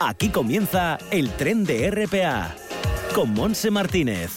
[0.00, 2.54] Aquí comienza el tren de RPA
[3.16, 4.30] con Monse Martínez.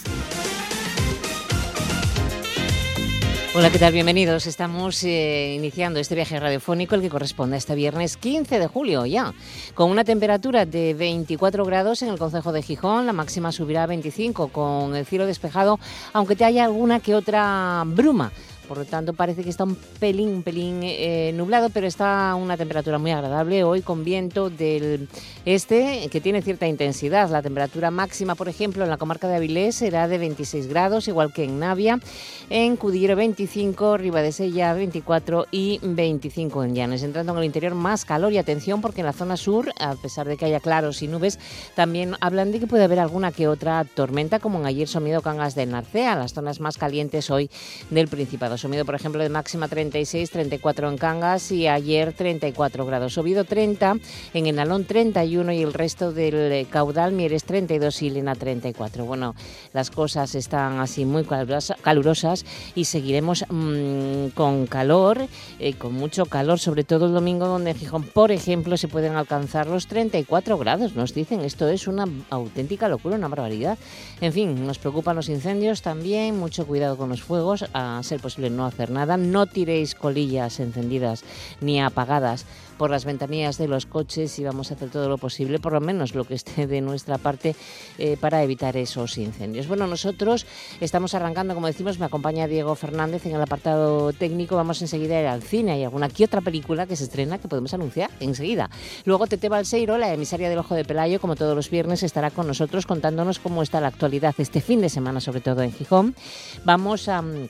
[3.54, 3.92] Hola, ¿qué tal?
[3.92, 4.48] Bienvenidos.
[4.48, 9.06] Estamos eh, iniciando este viaje radiofónico, el que corresponde a este viernes 15 de julio
[9.06, 9.34] ya,
[9.74, 13.86] con una temperatura de 24 grados en el Concejo de Gijón, la máxima subirá a
[13.86, 15.78] 25 con el cielo despejado,
[16.12, 18.32] aunque te haya alguna que otra bruma
[18.72, 22.96] por lo tanto parece que está un pelín, pelín eh, nublado, pero está una temperatura
[22.96, 25.10] muy agradable hoy con viento del
[25.44, 27.28] este que tiene cierta intensidad.
[27.28, 31.34] La temperatura máxima, por ejemplo, en la comarca de Avilés será de 26 grados, igual
[31.34, 32.00] que en Navia,
[32.48, 33.98] en Cudillero 25,
[34.30, 37.02] Sella 24 y 25 en Llanes.
[37.02, 40.26] Entrando en el interior más calor y atención porque en la zona sur, a pesar
[40.26, 41.38] de que haya claros y nubes,
[41.74, 45.54] también hablan de que puede haber alguna que otra tormenta, como en ayer Somido Cangas
[45.54, 47.50] del Narcea, las zonas más calientes hoy
[47.90, 48.61] del Principado.
[48.62, 53.14] Sumido, por ejemplo, de máxima 36, 34 en Cangas y ayer 34 grados.
[53.14, 53.96] Subido 30,
[54.34, 59.04] en Enalón 31 y el resto del eh, caudal Mieres 32 y Lena 34.
[59.04, 59.34] Bueno,
[59.72, 62.44] las cosas están así muy calurosas
[62.76, 65.26] y seguiremos mm, con calor,
[65.58, 69.16] eh, con mucho calor, sobre todo el domingo donde en Gijón, por ejemplo, se pueden
[69.16, 70.94] alcanzar los 34 grados.
[70.94, 73.76] Nos dicen, esto es una auténtica locura, una barbaridad.
[74.20, 78.51] En fin, nos preocupan los incendios también, mucho cuidado con los fuegos, a ser posible
[78.52, 79.16] no hacer nada.
[79.16, 81.24] No tiréis colillas encendidas
[81.60, 82.46] ni apagadas
[82.82, 85.80] por las ventanillas de los coches y vamos a hacer todo lo posible, por lo
[85.80, 87.54] menos lo que esté de nuestra parte,
[87.96, 89.68] eh, para evitar esos incendios.
[89.68, 90.46] Bueno, nosotros
[90.80, 94.56] estamos arrancando, como decimos, me acompaña Diego Fernández en el apartado técnico.
[94.56, 95.70] Vamos enseguida a ir al cine.
[95.70, 98.68] Hay alguna que otra película que se estrena que podemos anunciar enseguida.
[99.04, 102.48] Luego Tete Balseiro, la emisaria del Ojo de Pelayo, como todos los viernes, estará con
[102.48, 106.16] nosotros contándonos cómo está la actualidad este fin de semana, sobre todo en Gijón.
[106.64, 107.48] Vamos a mm,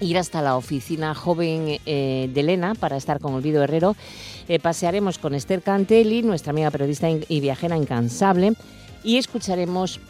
[0.00, 3.96] ir hasta la oficina joven eh, de Elena para estar con Olvido Herrero.
[4.48, 8.54] Eh, pasearemos con Esther Cantelli, nuestra amiga periodista y viajera incansable,
[9.04, 10.00] y escucharemos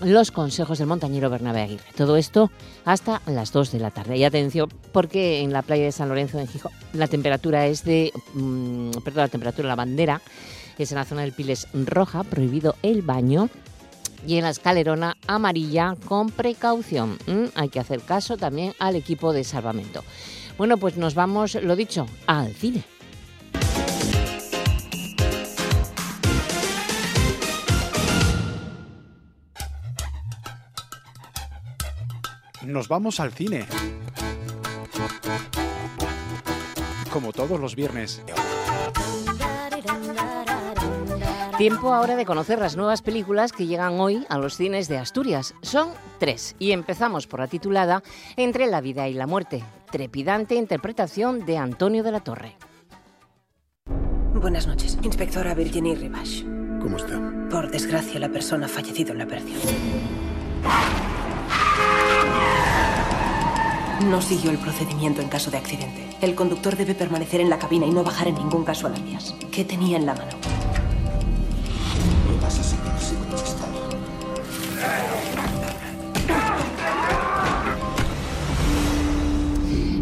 [0.00, 1.84] los consejos del montañero Bernabé Aguirre.
[1.96, 2.50] Todo esto
[2.84, 4.16] hasta las 2 de la tarde.
[4.16, 8.12] Y atención, porque en la playa de San Lorenzo en Gijón la temperatura es de...
[8.34, 10.22] Mm, perdón, la temperatura, la bandera
[10.78, 13.50] es en la zona del Piles roja, prohibido el baño
[14.26, 17.18] y en la escalerona amarilla con precaución.
[17.26, 20.04] Mm, hay que hacer caso también al equipo de salvamento.
[20.58, 22.84] Bueno, pues nos vamos, lo dicho, al cine.
[32.66, 33.66] Nos vamos al cine.
[37.10, 38.22] Como todos los viernes.
[41.60, 45.52] Tiempo ahora de conocer las nuevas películas que llegan hoy a los cines de Asturias.
[45.60, 48.02] Son tres y empezamos por la titulada
[48.38, 49.62] Entre la vida y la muerte,
[49.92, 52.56] trepidante interpretación de Antonio de la Torre.
[54.32, 56.46] Buenas noches, inspectora Virginie Rivache.
[56.80, 57.20] ¿Cómo está?
[57.50, 59.58] Por desgracia, la persona ha fallecido en la pérdida.
[64.06, 66.08] No siguió el procedimiento en caso de accidente.
[66.22, 69.04] El conductor debe permanecer en la cabina y no bajar en ningún caso a las
[69.04, 69.34] vías.
[69.52, 70.59] ¿Qué tenía en la mano?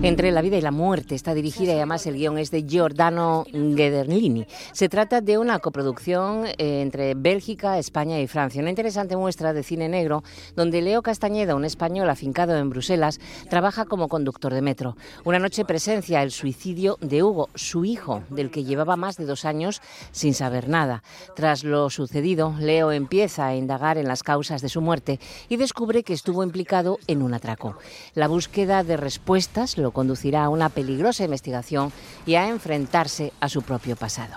[0.01, 3.45] Entre la vida y la muerte está dirigida y además el guion es de Giordano
[3.53, 4.47] Ghederlini.
[4.71, 8.61] Se trata de una coproducción eh, entre Bélgica, España y Francia.
[8.61, 10.23] Una interesante muestra de cine negro
[10.55, 13.19] donde Leo Castañeda, un español afincado en Bruselas,
[13.51, 14.97] trabaja como conductor de metro.
[15.25, 19.45] Una noche presencia el suicidio de Hugo, su hijo, del que llevaba más de dos
[19.45, 19.83] años
[20.13, 21.03] sin saber nada.
[21.35, 26.05] Tras lo sucedido, Leo empieza a indagar en las causas de su muerte y descubre
[26.05, 27.77] que estuvo implicado en un atraco.
[28.15, 31.93] La búsqueda de respuestas lo conducirá a una peligrosa investigación
[32.27, 34.37] y a enfrentarse a su propio pasado.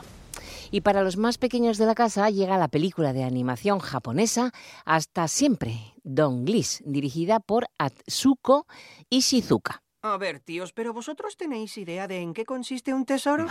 [0.71, 4.51] Y para los más pequeños de la casa llega la película de animación japonesa
[4.85, 8.65] Hasta siempre, Don Gliss, dirigida por Atsuko
[9.09, 9.83] Ishizuka.
[10.03, 13.45] A ver, tíos, pero vosotros tenéis idea de en qué consiste un tesoro?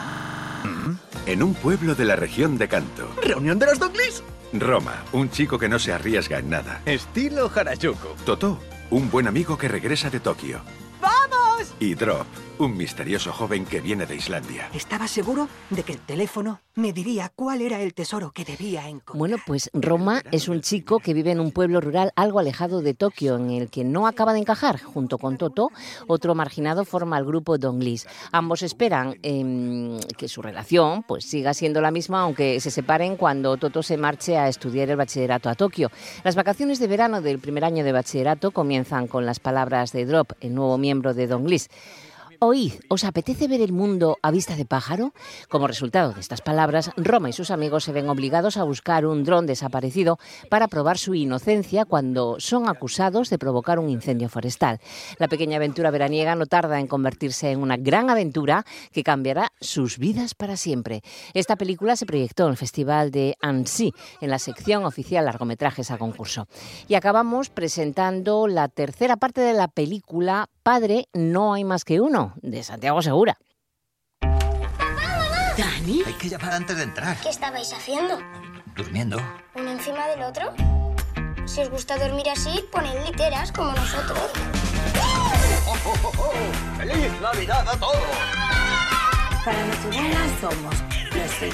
[1.27, 3.09] En un pueblo de la región de Kanto.
[3.23, 4.25] ¿Reunión de los Donglis?
[4.53, 6.83] Roma, un chico que no se arriesga en nada.
[6.87, 8.17] Estilo Harajuku.
[8.25, 8.59] Totó,
[8.91, 10.61] un buen amigo que regresa de Tokio.
[11.01, 11.40] ¡Vamos!
[11.79, 12.27] Y Drop,
[12.61, 14.69] un misterioso joven que viene de Islandia.
[14.75, 19.19] Estaba seguro de que el teléfono me diría cuál era el tesoro que debía encontrar.
[19.19, 22.93] Bueno, pues Roma es un chico que vive en un pueblo rural algo alejado de
[22.93, 24.79] Tokio, en el que no acaba de encajar.
[24.79, 25.71] Junto con Toto,
[26.07, 28.07] otro marginado forma el grupo Donglis.
[28.31, 33.57] Ambos esperan em, que su relación pues, siga siendo la misma, aunque se separen cuando
[33.57, 35.91] Toto se marche a estudiar el bachillerato a Tokio.
[36.25, 40.33] Las vacaciones de verano del primer año de bachillerato comienzan con las palabras de Drop,
[40.43, 41.71] el nuevo miembro de Donglis.
[42.43, 45.13] Oíd, ¿os apetece ver el mundo a vista de pájaro?
[45.51, 49.25] Como resultado de estas palabras, Roma y sus amigos se ven obligados a buscar un
[49.25, 54.81] dron desaparecido para probar su inocencia cuando son acusados de provocar un incendio forestal.
[55.19, 59.99] La pequeña aventura veraniega no tarda en convertirse en una gran aventura que cambiará sus
[59.99, 61.03] vidas para siempre.
[61.35, 65.99] Esta película se proyectó en el Festival de Annecy, en la sección oficial largometrajes a
[65.99, 66.49] concurso.
[66.89, 72.30] Y acabamos presentando la tercera parte de la película Padre, no hay más que uno,
[72.37, 73.39] de Santiago Segura.
[74.21, 76.03] ¿Dani?
[76.07, 77.17] Hay que llamar antes de entrar.
[77.19, 78.19] ¿Qué estabais haciendo?
[78.77, 79.19] Durmiendo.
[79.55, 80.55] ¿Uno encima del otro?
[81.47, 84.31] Si os gusta dormir así, poned literas como nosotros.
[85.67, 86.79] ¡Oh, oh, oh, oh!
[86.79, 89.00] ¡Feliz Navidad a todos!
[89.45, 89.57] Para
[90.41, 90.91] somos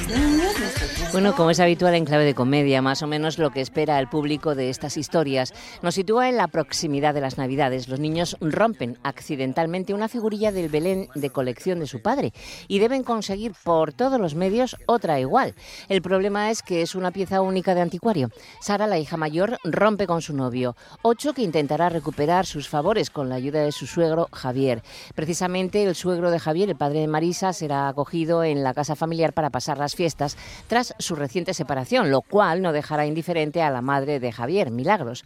[0.09, 3.61] niños, nuestros Bueno, como es habitual en clave de comedia, más o menos lo que
[3.61, 7.88] espera el público de estas historias nos sitúa en la proximidad de las Navidades.
[7.88, 12.33] Los niños rompen accidentalmente una figurilla del Belén de colección de su padre
[12.69, 15.55] y deben conseguir por todos los medios otra igual.
[15.89, 18.31] El problema es que es una pieza única de anticuario.
[18.61, 20.77] Sara, la hija mayor, rompe con su novio.
[21.03, 24.82] Ocho que intentará recuperar sus favores con la ayuda de su suegro Javier.
[25.15, 29.32] Precisamente el suegro de Javier, el padre de Marisa, será acogido en la casa familiar
[29.32, 30.37] para pasar las fiestas
[30.67, 35.25] tras su reciente separación, lo cual no dejará indiferente a la madre de Javier, Milagros.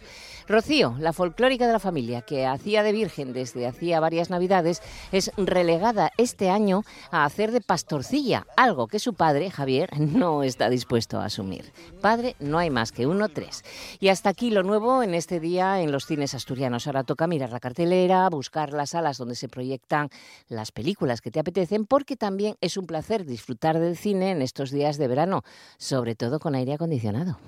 [0.49, 4.83] Rocío, la folclórica de la familia, que hacía de virgen desde hacía varias navidades,
[5.13, 10.69] es relegada este año a hacer de pastorcilla, algo que su padre, Javier, no está
[10.69, 11.73] dispuesto a asumir.
[12.01, 13.63] Padre, no hay más que uno, tres.
[14.01, 16.87] Y hasta aquí lo nuevo en este día en los cines asturianos.
[16.87, 20.09] Ahora toca mirar la cartelera, buscar las salas donde se proyectan
[20.49, 24.71] las películas que te apetecen, porque también es un placer disfrutar del cine en estos
[24.71, 25.43] días de verano,
[25.79, 27.39] sobre todo con aire acondicionado.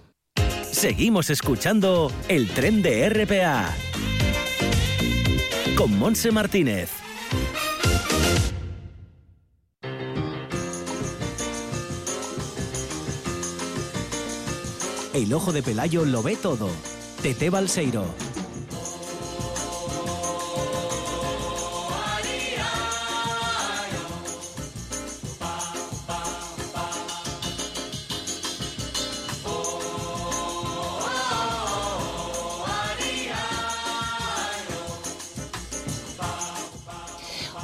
[0.71, 3.75] Seguimos escuchando el tren de RPA
[5.77, 6.91] con Monse Martínez.
[15.15, 16.71] El ojo de Pelayo lo ve todo.
[17.23, 18.06] Tete Balseiro.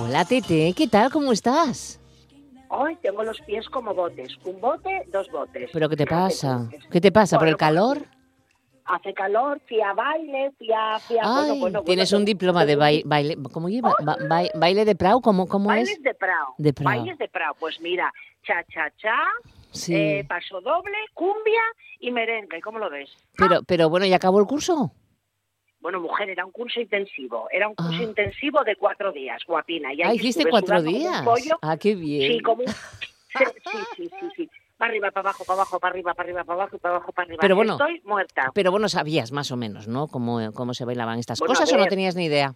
[0.08, 1.10] Hola Tete, ¿qué tal?
[1.12, 2.00] ¿Cómo estás?
[2.70, 4.36] Hoy tengo los pies como botes.
[4.44, 5.68] Un bote, dos botes.
[5.70, 6.66] ¿Pero qué te pasa?
[6.90, 7.38] ¿Qué te pasa?
[7.38, 8.06] ¿Por el calor?
[8.86, 10.98] Hace calor, fui a baile, fui a...
[10.98, 13.94] Fui a bueno, Ay, bueno, bueno, tienes bueno, un diploma de baile, baile ¿cómo lleva?
[14.02, 15.20] Ba- ba- ¿Baile de Prau?
[15.20, 16.02] ¿Cómo, cómo Bailes es?
[16.02, 16.54] de Prao.
[16.56, 16.86] De Prao.
[16.86, 17.54] Bailes de Prao.
[17.60, 18.10] Pues mira,
[18.46, 19.18] cha, cha, cha,
[19.72, 19.94] Sí.
[19.94, 21.60] eh, paso doble, cumbia
[22.00, 22.62] y merengue.
[22.62, 23.10] ¿Cómo lo ves?
[23.36, 24.90] Pero, pero bueno, ¿ya acabó el curso?
[25.80, 27.48] Bueno, mujer, era un curso intensivo.
[27.50, 28.02] Era un curso Ah.
[28.02, 29.92] intensivo de cuatro días, guapina.
[29.94, 31.22] Y ahí Ah, hiciste cuatro días.
[31.62, 32.32] Ah, qué bien.
[32.32, 32.68] Sí, como un...
[33.38, 34.50] Sí, sí, sí, sí, sí.
[34.78, 37.26] Para arriba, para abajo, para abajo, para arriba, para arriba, para abajo para abajo, para
[37.26, 37.40] arriba.
[37.42, 38.50] Pero bueno, Estoy muerta.
[38.54, 40.06] Pero bueno, sabías más o menos, ¿no?
[40.08, 42.54] Cómo, cómo se bailaban estas Bueno, cosas o no tenías ni idea.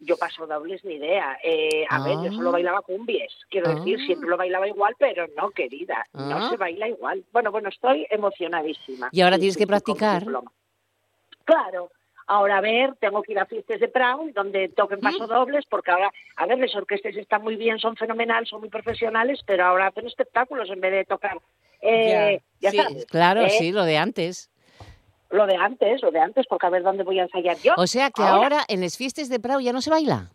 [0.00, 1.38] Yo paso dobles ni idea.
[1.42, 2.36] Eh, a ver, yo Ah.
[2.36, 3.32] solo bailaba cumbies.
[3.48, 4.06] Quiero decir, Ah.
[4.06, 6.04] siempre lo bailaba igual, pero no, querida.
[6.12, 6.26] Ah.
[6.28, 7.24] No se baila igual.
[7.32, 9.08] Bueno, bueno, estoy emocionadísima.
[9.12, 10.24] Y ahora Sí, tienes sí, que practicar.
[11.44, 11.90] Claro.
[12.28, 15.02] Ahora, a ver, tengo que ir a fiestas de Brown, donde toquen ¿Mm?
[15.02, 18.68] paso dobles, porque ahora, a ver, las orquestas están muy bien, son fenomenales, son muy
[18.68, 21.38] profesionales, pero ahora hacen espectáculos en vez de tocar.
[21.82, 23.50] Eh, ya Sí, sabes, claro, ¿eh?
[23.50, 24.50] sí, lo de antes.
[25.30, 27.74] Lo de antes, lo de antes, porque a ver dónde voy a ensayar yo.
[27.76, 30.30] O sea que ahora, en las fiestas de Prau ya no se baila.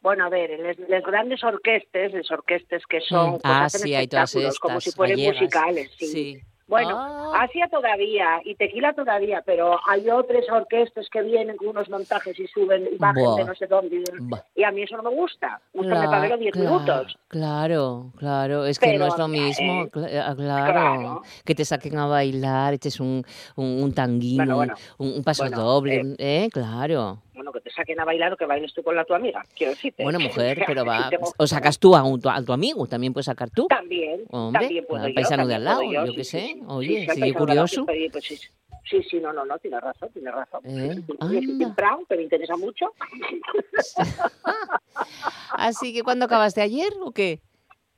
[0.00, 3.32] Bueno, a ver, en las, las grandes orquestas, las orquestas que son, Mm.
[3.32, 5.36] pues Ah, sí, hay todas espectáculos, como estas si fueran gallegas.
[5.40, 6.06] musicales, sí.
[6.06, 6.40] Sí.
[6.68, 7.42] Bueno, Ah.
[7.44, 12.46] Asia todavía y Tequila todavía, pero hay otras orquestas que vienen con unos montajes y
[12.48, 13.36] suben y bajan Buah.
[13.36, 13.96] de no sé dónde.
[13.96, 14.40] y- Buah.
[14.56, 15.60] Y a mí eso no me gusta.
[15.72, 17.18] Gusta me Cla- paguen 10 cla- minutos.
[17.28, 21.22] Claro, claro, es que Pero, no es lo mismo, eh, ah, claro, claro.
[21.44, 23.24] que te saquen a bailar, eches un,
[23.56, 26.48] un, un tanguino, Bueno, bueno, un, un paso bueno, doble, eh, ¿eh?
[26.52, 27.18] Claro.
[27.36, 29.72] Bueno, que te saquen a bailar o que bailes tú con la tu amiga, quiero
[29.72, 30.02] decirte.
[30.02, 33.50] Bueno, mujer, pero va, o sacas tú a, un- a tu amigo, también puedes sacar
[33.50, 33.66] tú.
[33.68, 36.40] También, Hombre, también puedo al yo, paisano de al lado, yo qué sí, sé.
[36.54, 36.62] sí.
[36.66, 37.86] Oye, Sí, lado, curioso.
[37.92, 38.50] sí, pues,
[39.10, 40.60] sí, no, no, no, tienes razón, tienes razón.
[40.64, 41.02] Eh.
[41.76, 42.86] Brown, que me interesa mucho.
[45.52, 47.40] Así que, ¿cuándo acabaste ayer o qué?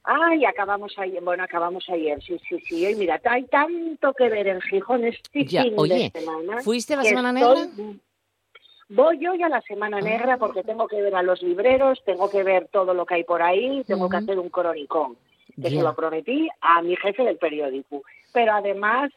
[0.04, 2.87] Ay, acabamos ayer, bueno, acabamos ayer, sí, sí, sí.
[2.88, 6.62] Y mira, hay tanto que ver en Gijón este Ya, fin oye, de semana.
[6.62, 8.00] ¿fuiste a la Semana estoy-
[8.90, 10.02] Voy yo ya a la Semana Ah.
[10.02, 13.25] Negra porque tengo que ver a los libreros, tengo que ver todo lo que hay
[13.25, 15.16] por ahí, tengo que hacer un cronicón.
[15.61, 18.02] Que se lo prometí a mi jefe del periódico.
[18.33, 19.11] Pero además,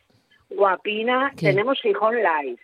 [0.50, 1.48] guapina, ¿Qué?
[1.48, 2.58] tenemos Gijón Live.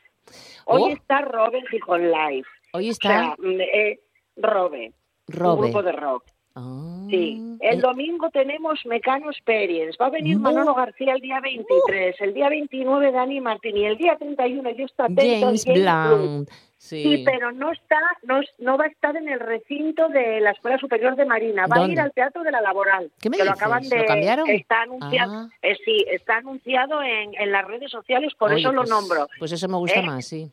[0.65, 0.89] Hoy Oh.
[0.89, 2.45] está Robe en Gijón Live.
[2.73, 3.09] Hoy O está...
[3.09, 3.99] sea, mm, eh,
[4.37, 4.93] Robe.
[5.27, 5.53] Robe.
[5.53, 6.23] un grupo de rock.
[6.57, 10.41] Ah, Sí, el domingo tenemos Mecano Experience, va a venir No.
[10.43, 14.85] Manolo García el día 23, el día 29 Dani Martín y el día 31 yo
[14.85, 16.49] estoy atento James Blunt.
[16.79, 17.23] Sí, Sí.
[17.25, 21.15] pero no está, no, no va a estar en el recinto de la Escuela Superior
[21.15, 23.09] de Marina, va a ir al Teatro de la Laboral.
[23.19, 24.47] ¿Qué me que lo acaban de ¿Lo cambiaron?
[24.49, 25.49] Está anunciado, Ah.
[25.63, 29.27] eh, sí, está anunciado en, en las redes sociales, por Oye, eso lo pues- nombro.
[29.39, 30.03] Pues eso me gusta ¿Eh?
[30.05, 30.51] más, sí.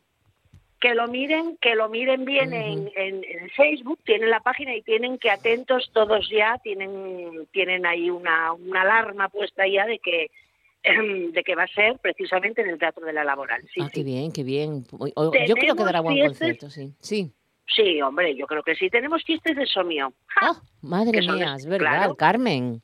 [0.84, 4.82] Que lo miren, que lo miren bien en, en- en Facebook, tienen la página y
[4.82, 10.30] tienen que atentos todos ya, tienen, tienen ahí una, una alarma puesta ya de que
[11.32, 13.62] de que va a ser precisamente en el Teatro de la Laboral.
[13.72, 13.92] Sí, ah, sí.
[13.94, 14.84] qué bien, qué bien.
[14.92, 16.92] O- o- Yo creo que dará buen fiestas- concierto, sí.
[17.00, 17.32] Sí.
[17.66, 18.90] Sí, hombre, yo creo que sí.
[18.90, 20.12] Tenemos chistes de Somio.
[20.26, 20.50] ¡Ja!
[20.50, 22.14] Oh, madre mía, es verdad, claro.
[22.16, 22.82] Carmen.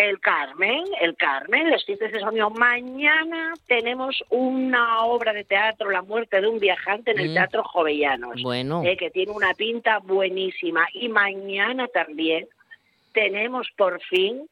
[0.00, 2.48] El Carmen, el Carmen, los chistes de Somio.
[2.48, 7.34] Mañana tenemos una obra de teatro, La muerte de un viajante, en el Mm.
[7.34, 8.42] Teatro Jovellanos.
[8.42, 10.86] Bueno, eh, que tiene una pinta buenísima.
[10.94, 12.48] Y mañana también
[13.12, 14.48] tenemos por fin,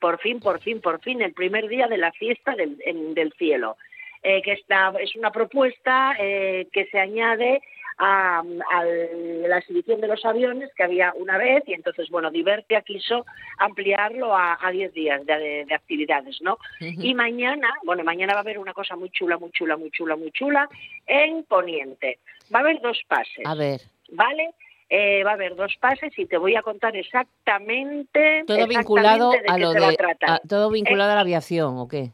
[0.00, 3.32] por fin, por fin, por fin, el primer día de la fiesta del, en- del
[3.34, 3.76] cielo.
[4.24, 7.60] Eh, que está, es una propuesta eh, que se añade
[7.98, 12.82] a, a la exhibición de los aviones que había una vez y entonces, bueno, Divertia
[12.82, 13.26] quiso
[13.58, 16.58] ampliarlo a, a 10 días de, de- de actividades, ¿no?
[16.80, 20.16] Y mañana, bueno, mañana va a haber una cosa muy chula, muy chula, muy chula,
[20.16, 20.68] muy chula
[21.06, 22.18] en Poniente.
[22.54, 23.44] Va a haber dos pases.
[23.44, 23.80] a ver,
[24.12, 24.50] ¿vale?
[24.90, 28.44] Eh, va a haber dos pases y te voy a contar exactamente.
[28.46, 32.12] todo exactamente vinculado de a lo de a todo vinculado a la aviación, ¿o qué?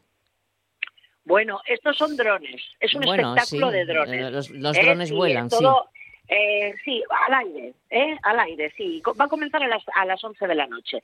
[1.25, 2.61] Bueno, estos son drones.
[2.79, 4.21] Es un Bueno, espectáculo sí, de drones.
[4.21, 5.89] eh, los- los Eh, drones sí, vuelan, todo,
[6.27, 8.17] eh, sí, al aire, ¿eh?
[8.23, 9.01] Al aire, sí.
[9.19, 11.01] Va a comenzar a las, a las 11 de la noche.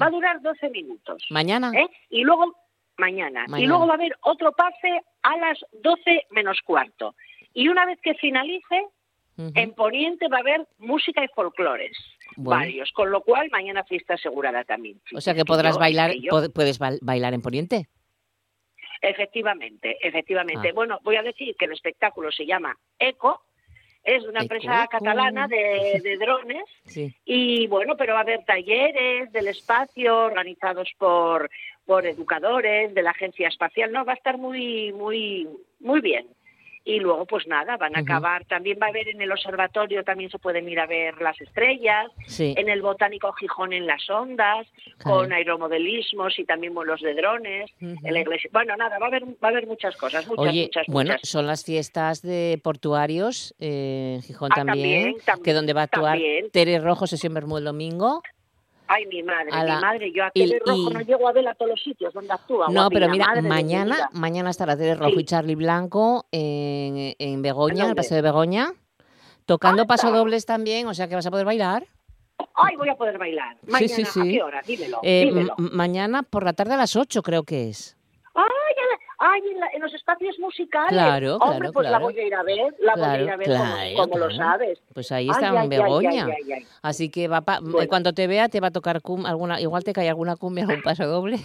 [0.00, 1.24] Va a durar 12 minutos.
[1.30, 1.72] ¿Mañana?
[1.76, 1.88] ¿eh?
[2.10, 2.54] Y luego,
[2.96, 3.44] mañana.
[3.48, 3.60] Mañana.
[3.60, 7.14] Y luego va a haber otro pase a las 12 menos cuarto.
[7.52, 8.86] Y una vez que finalice,
[9.36, 11.96] en Poniente va a haber música y folclores.
[12.36, 12.60] Bueno.
[12.60, 15.00] Varios, con lo cual mañana fiesta asegurada también.
[15.14, 17.88] O sea que podrás yo- bailar, que puedes ba- bailar en Poniente.
[19.08, 20.70] Efectivamente, efectivamente.
[20.70, 20.72] Ah.
[20.74, 23.42] Bueno, voy a decir que el espectáculo se llama ECO,
[24.02, 27.14] es una Eco, empresa catalana de, de drones Sí.
[27.24, 31.50] y bueno, pero va a haber talleres del espacio organizados por,
[31.84, 35.48] por educadores de la Agencia Espacial, no, va a estar muy, muy,
[35.80, 36.26] muy bien.
[36.86, 38.44] Y luego, pues nada, van a acabar.
[38.44, 42.10] También va a haber en el observatorio, también se pueden ir a ver las estrellas.
[42.26, 42.54] Sí.
[42.58, 44.66] En el Botánico Gijón en las ondas,
[44.98, 45.20] Claro.
[45.20, 47.70] con aeromodelismos y también vuelos de drones.
[47.80, 48.50] En la iglesia.
[48.52, 51.28] Bueno, nada, va a haber, va a haber muchas cosas, muchas, Oye, muchas, bueno, muchas.
[51.28, 55.84] son las fiestas de portuarios, eh, Gijón Ah, también, también, tam- que donde va a
[55.84, 56.50] actuar también.
[56.50, 58.22] Tere Rojo, sesión Bermú el domingo.
[58.86, 61.26] Ay, mi madre, a la- mi madre, yo a y- Tele Rojo y- no llego
[61.28, 62.68] a ver a todos los sitios donde actúa.
[62.70, 65.20] No, pero mira, mañana, mañana estará Tere Rojo Sí.
[65.20, 67.96] y Charlie Blanco en, en Begoña, en el?
[67.96, 68.72] Paseo de Begoña,
[69.46, 69.94] tocando ¡Anda!
[69.94, 71.86] pasodobles también, o sea que vas a poder bailar.
[72.56, 73.56] Ay, voy a poder bailar.
[73.66, 74.20] Mañana, sí, sí.
[74.20, 74.60] ¿a qué hora?
[74.66, 75.54] Dímelo, Eh, dímelo.
[75.56, 77.96] mañana por la tarde a las 8 creo que es.
[78.34, 80.90] Ay, a- ay, en, la- en los espacios musicales.
[80.92, 83.36] Claro, Hombre, claro, pues la voy a ir a ver, la voy a ir a
[83.36, 83.48] ver
[83.96, 84.78] como- lo sabes.
[84.92, 86.26] Pues ahí está ay, Begoña.
[86.26, 86.66] ay, ay, ay.
[86.82, 87.88] Así que va pa- Bueno.
[87.88, 90.82] cuando te vea te va a tocar cum- alguna, igual te cae alguna cumbia, algún
[90.82, 91.38] paso doble.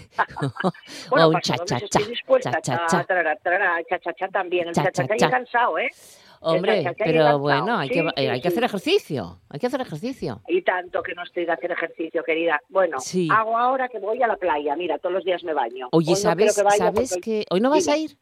[1.09, 3.05] Bueno, o un paso cha doble, cha si cha, cha cha Cha, cha.
[3.89, 4.67] cha cha cha también.
[4.67, 5.27] El Cha, cha cha cha, cha cha.
[5.27, 5.87] he cansado, ¿eh?
[5.87, 9.59] Hombre, cha, cha, he pero bueno, hay que, Sí, sí, hay que hacer ejercicio, hay
[9.59, 10.41] que hacer ejercicio.
[10.47, 12.61] Y tanto que no estoy de hacer ejercicio, querida.
[12.69, 13.27] Bueno, Sí.
[13.31, 14.75] hago ahora que voy a la playa.
[14.75, 15.89] Mira, todos los días me baño.
[15.91, 18.17] Oye, Hoy ¿sabes, que ¿sabes que hoy no vas a ir?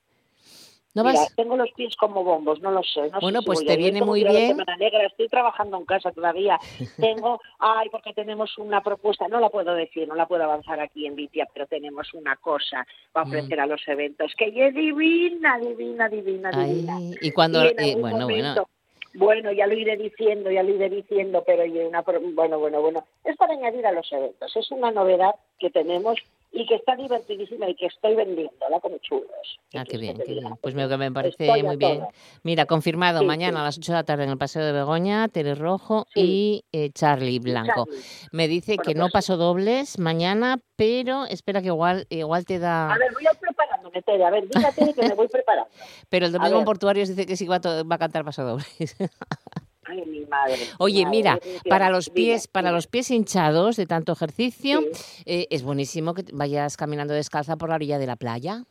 [0.98, 1.36] ¿No Mira, vas?
[1.36, 3.02] tengo los pies como bombos, no lo sé.
[3.02, 3.78] no sé Bueno, si pues te ir.
[3.78, 4.48] viene muy bien.
[4.48, 6.58] Semana Negra, estoy trabajando en casa todavía.
[6.98, 11.06] Tengo, ay, porque tenemos una propuesta, no la puedo decir, no la puedo avanzar aquí
[11.06, 13.30] en Vitia, pero tenemos una cosa para Mm.
[13.30, 16.98] ofrecer a los eventos que es divina, divina, divina, divina.
[17.22, 18.70] Y cuando, Y eh, bueno, bueno, momento-
[19.14, 22.02] Bueno, ya lo iré diciendo, ya lo iré diciendo, pero una,
[22.34, 23.04] bueno, bueno, bueno.
[23.24, 24.56] Es para añadir a los eventos.
[24.56, 26.18] Es una novedad que tenemos
[26.52, 29.60] y que está divertidísima y que estoy vendiéndola como churros.
[29.76, 30.56] Ah, qué bien, que qué bien.
[30.62, 32.06] Pues me, me parece Estoy muy bien.
[32.44, 33.62] Mira, confirmado, Sí, mañana sí.
[33.62, 36.22] a las 8 de la tarde en el Paseo de Begoña, Tere Rojo Sí.
[36.22, 37.86] y eh, Charlie Blanco.
[37.86, 38.02] Charlie.
[38.32, 42.60] Me dice Bueno, que no pues- paso dobles mañana, pero espera que igual, igual te
[42.60, 42.92] da...
[42.94, 44.24] A ver, voy a ir preparándome, Tere.
[44.26, 45.70] A ver, dígate que me voy preparando.
[46.10, 46.66] Pero el domingo en.
[46.66, 48.96] Portuarios dice que sí va a, va a cantar paso dobles.
[49.88, 50.56] Ay, mi madre.
[50.80, 51.40] Oye, madre, mira,
[51.70, 55.24] para los pies, para los pies hinchados de tanto ejercicio, Sí.
[55.26, 58.64] eh, es buenísimo que vayas caminando descalza por la orilla de la playa.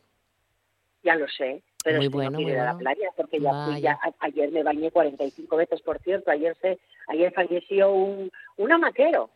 [1.03, 3.65] Ya lo sé, pero Muy bueno, no quiero muy ir a la playa porque ya
[3.65, 3.83] fui,
[4.19, 6.31] ayer me bañé 45 veces, por cierto.
[6.31, 9.29] Ayer se, ayer falleció un, un amaquero.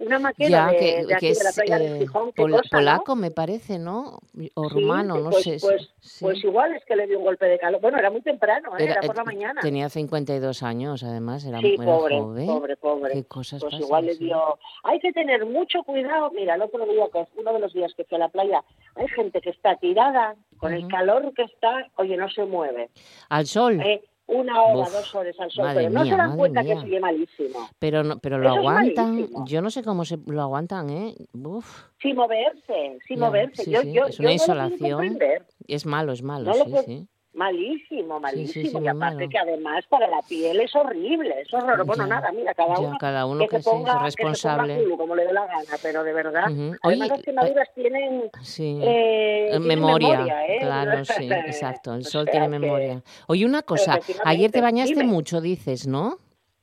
[0.00, 2.32] Una maqueta Ya, de, que, de aquí que de la es playa eh, de Gijón,
[2.32, 2.70] pol- cosa, ¿no?
[2.70, 4.18] polaco, me parece, ¿no?
[4.54, 5.58] O Sí, rumano, no pues, sé.
[5.60, 6.24] Pues, sí.
[6.24, 7.80] pues igual es que le dio un golpe de calor.
[7.80, 8.84] Bueno, era muy temprano, ¿eh?
[8.84, 9.60] era, Era- por la eh, mañana.
[9.60, 12.46] Tenía 52 años, además, era, Sí, era pobre, joven.
[12.46, 13.12] pobre, pobre.
[13.12, 14.58] Qué cosas Pues pasan, igual le dio.
[14.84, 16.30] Hay que tener mucho cuidado.
[16.32, 18.64] Mira, el otro día, que es uno de los días que fui a la playa,
[18.96, 20.88] hay gente que está tirada con el Ujú.
[20.88, 22.90] calor que está, oye, no se mueve.
[23.28, 26.36] Al sol, Eh, una hora, Uf, dos horas al sol, pero no mía, se dan
[26.36, 26.74] cuenta mía.
[26.76, 27.68] que sigue malísimo.
[27.78, 29.28] pero no, pero lo eso aguantan.
[29.46, 31.14] Yo no sé cómo se lo aguantan, ¿eh?
[31.34, 33.64] Uf, Sin moverse, sin moverse.
[33.64, 34.98] sí, yo, sí, yo, es yo una no lo puedo insolación.
[35.08, 35.46] comprender.
[35.66, 37.06] es malo, es malo, No lo sí, puedo- sí.
[37.32, 38.80] Malísimo, sí, malísimo.
[38.80, 39.28] sí, y aparte malo.
[39.30, 41.84] que además para la piel es horrible, es horroroso.
[41.84, 44.66] Bueno, nada, mira, cada ya, uno, cada uno que se sí, es ponga, responsable.
[44.66, 46.44] Que se ponga culo, como le dé la gana, pero de verdad.
[46.82, 48.80] Oye, las quemaduras tienen Sí.
[48.82, 50.58] eh, Eh, tienen memoria, ¿eh?
[50.60, 51.94] claro, sí, exacto.
[51.94, 53.02] El O sol sea tiene memoria.
[53.28, 55.04] Oye, una cosa, ayer te bañaste dime.
[55.06, 56.18] mucho, dices, ¿no?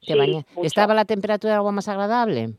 [0.05, 0.67] Te Sí, baña- mucho.
[0.67, 2.55] ¿Estaba la temperatura de agua más agradable?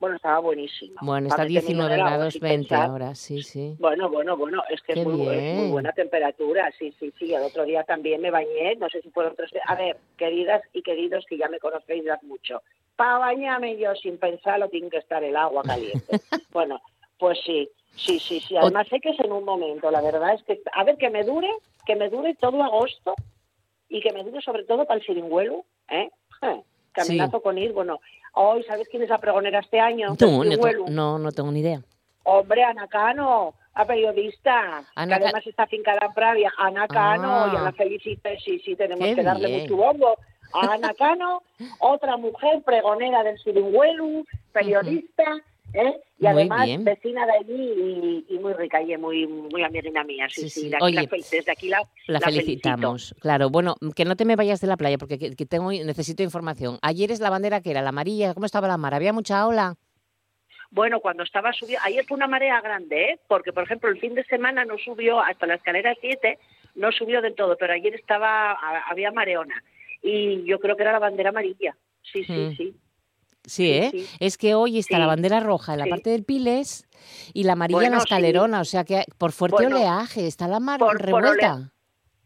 [0.00, 0.94] Bueno, estaba buenísimo.
[1.02, 2.88] Bueno, está meterme 19 en el agua grados sin 20 pensar.
[2.88, 3.76] ahora, sí, sí.
[3.78, 7.34] Bueno, bueno, bueno, es que es muy, es muy buena temperatura, sí, sí, sí.
[7.34, 9.50] El otro día también me bañé, no sé si fueron tres.
[9.66, 12.62] A ver, queridas y queridos que ya me conocéis ya mucho,
[12.96, 16.00] para bañarme yo sin pensarlo tiene que estar el agua caliente.
[16.52, 16.80] bueno,
[17.18, 18.56] pues sí, sí, sí, sí.
[18.56, 21.24] Además sé que es en un momento, la verdad es que, a ver, que me
[21.24, 21.50] dure,
[21.84, 23.14] que me dure todo agosto
[23.90, 26.10] y que me dure sobre todo para el siringüelo, ¿eh?
[26.90, 28.00] Eh, Caminazo con ir, bueno,
[28.34, 30.16] hoy, ¿sabes quién es la pregonera este año?
[30.16, 31.80] Tú, no, no, no tengo ni idea.
[32.24, 36.52] Hombre, Ana Cano, la periodista, Ana que además está fincada en Pravia.
[36.58, 37.50] Ana Cano, Ah.
[37.52, 39.62] ya la felicité, sí, sí, tenemos Qué que darle bien.
[39.62, 40.16] mucho bombo.
[40.52, 41.42] A Ana Cano,
[41.78, 45.24] otra mujer pregonera del Siringüelu, periodista,
[45.72, 46.00] ¿eh?
[46.18, 46.84] y Muy además bien.
[46.84, 47.54] vecina de allí
[48.28, 50.72] y, y muy rica, y muy, muy amiguina mía, sí, Sí, sí.
[50.80, 52.40] Oye, la fel- desde aquí la, La, la felicito.
[52.42, 53.14] felicitamos.
[53.20, 56.78] Claro, bueno, que no te me vayas de la playa porque que, tengo necesito información.
[56.82, 58.94] Ayer es la bandera que era la amarilla, ¿cómo estaba la mar?
[58.94, 59.76] ¿Había mucha ola?
[60.72, 63.20] Bueno, cuando estaba subiendo, ayer fue una marea grande, ¿eh?
[63.26, 66.38] porque por ejemplo el fin de semana no subió hasta la escalera 7,
[66.76, 68.52] no subió del todo, pero ayer estaba
[68.88, 69.62] había mareona
[70.02, 71.76] y yo creo que era la bandera amarilla.
[72.02, 72.56] Sí, sí, Mm.
[72.56, 72.56] sí.
[72.56, 72.74] Sí,
[73.44, 73.88] Sí, ¿eh?
[73.92, 74.06] sí.
[74.20, 76.86] Es que hoy está Sí, la bandera roja en la parte del Piles
[77.32, 80.60] y la amarilla en la escalerona, o sea que por fuerte Bueno, oleaje está la
[80.60, 81.70] mar por- por revuelta.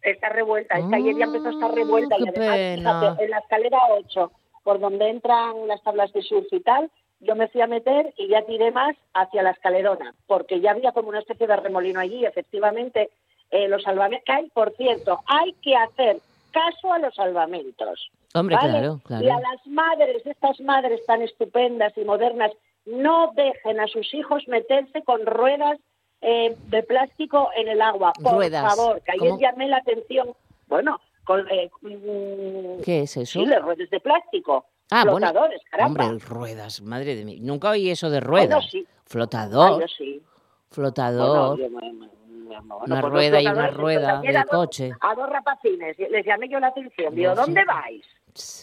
[0.02, 2.58] Está revuelta, es que ayer ya empezó a estar Ah, revuelta y qué además,
[3.06, 7.34] fíjate, en la escalera 8, por donde entran las tablas de surf y tal, yo
[7.36, 11.08] me fui a meter y ya tiré más hacia la escalerona, porque ya había como
[11.08, 13.08] una especie de remolino allí, efectivamente,
[13.50, 16.18] eh, los salvamentos, que hay, por cierto, hay que hacer
[16.54, 18.10] caso a los salvamentos.
[18.34, 18.70] Hombre, ¿vale?
[18.70, 19.24] claro, claro.
[19.26, 22.52] Y a las madres, estas madres tan estupendas y modernas,
[22.86, 25.78] no dejen a sus hijos meterse con ruedas
[26.22, 28.12] eh, de plástico en el agua.
[28.22, 28.74] Por Ruedas.
[28.74, 29.40] favor, que ayer ¿Cómo?
[29.40, 30.34] llamé la atención.
[30.68, 33.40] Bueno, con, eh, mm, ¿Qué es eso?
[33.40, 34.66] sí, las ruedas de plástico.
[34.90, 35.26] Ah, bueno.
[35.26, 36.06] flotadores, caramba.
[36.06, 37.40] Hombre, ruedas, madre de mí.
[37.40, 38.70] Nunca oí eso de Bueno, ruedas.
[38.70, 38.86] sí.
[39.06, 40.22] Flotador, Ah, yo sí.
[40.70, 41.58] flotador.
[41.58, 44.92] Bueno, yo Una pues rueda y una rueda de a dos- coche.
[45.00, 47.14] A dos rapacines, les llamé yo la atención.
[47.14, 47.40] Digo, sí.
[47.40, 48.04] ¿dónde vais?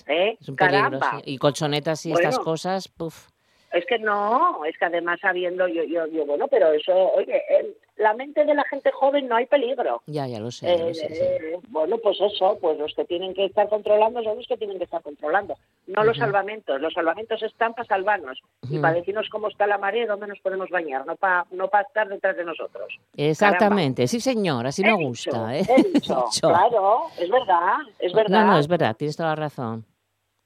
[0.08, 0.38] ¿Eh?
[0.40, 1.12] Es un peligro, Caramba.
[1.24, 1.32] sí.
[1.34, 3.28] Y colchonetas y estas cosas, puf.
[3.74, 7.68] Es que no, es que además sabiendo, yo, yo, yo bueno, pero eso, oye, en
[7.96, 10.02] la mente de la gente joven no hay peligro.
[10.08, 11.68] Ya, ya lo sé, ya Eh, lo sé, sí.
[11.70, 14.84] bueno, pues eso, pues los que tienen que estar controlando son los que tienen que
[14.84, 15.56] estar controlando,
[15.88, 16.82] no los salvamentos.
[16.82, 20.40] Los salvamentos están para salvarnos y para decirnos cómo está la marea y dónde nos
[20.40, 22.94] podemos bañar, no para no pa estar detrás de nosotros.
[23.16, 25.56] Exactamente, sí señor, así me dicho, gusta.
[25.58, 25.64] ¿eh?
[25.94, 26.26] Dicho.
[26.42, 28.46] claro, es verdad, es verdad.
[28.46, 29.86] No, no, es verdad, tienes toda la razón.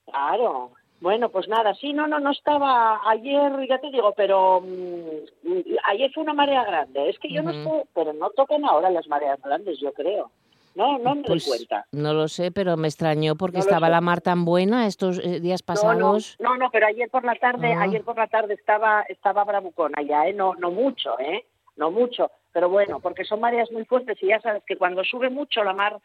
[0.06, 0.72] Claro.
[1.06, 6.12] Bueno, pues nada, sí, no, no, no estaba ayer, ya te digo, pero mm, ayer
[6.12, 7.10] fue una marea grande.
[7.12, 10.32] Es que yo no sé, pero no tocan ahora las mareas grandes, yo creo.
[10.74, 11.86] No, no me Pues, doy cuenta.
[11.92, 15.40] No lo sé, pero me extrañó porque No estaba la mar tan buena estos eh,
[15.42, 16.38] días No, no, pasados.
[16.40, 17.84] no, no, pero ayer por la tarde, Ah.
[17.84, 20.34] ayer por la tarde estaba, estaba bravucona ya, ¿eh?
[20.34, 21.46] No, no mucho, ¿eh?
[21.76, 25.30] No mucho, pero bueno, porque son mareas muy fuertes y ya sabes que cuando sube
[25.30, 26.00] mucho la mar,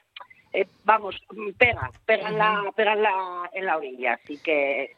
[0.53, 1.17] eh, vamos,
[1.59, 4.95] pega, pega, en la, pega en la, en la orilla, así que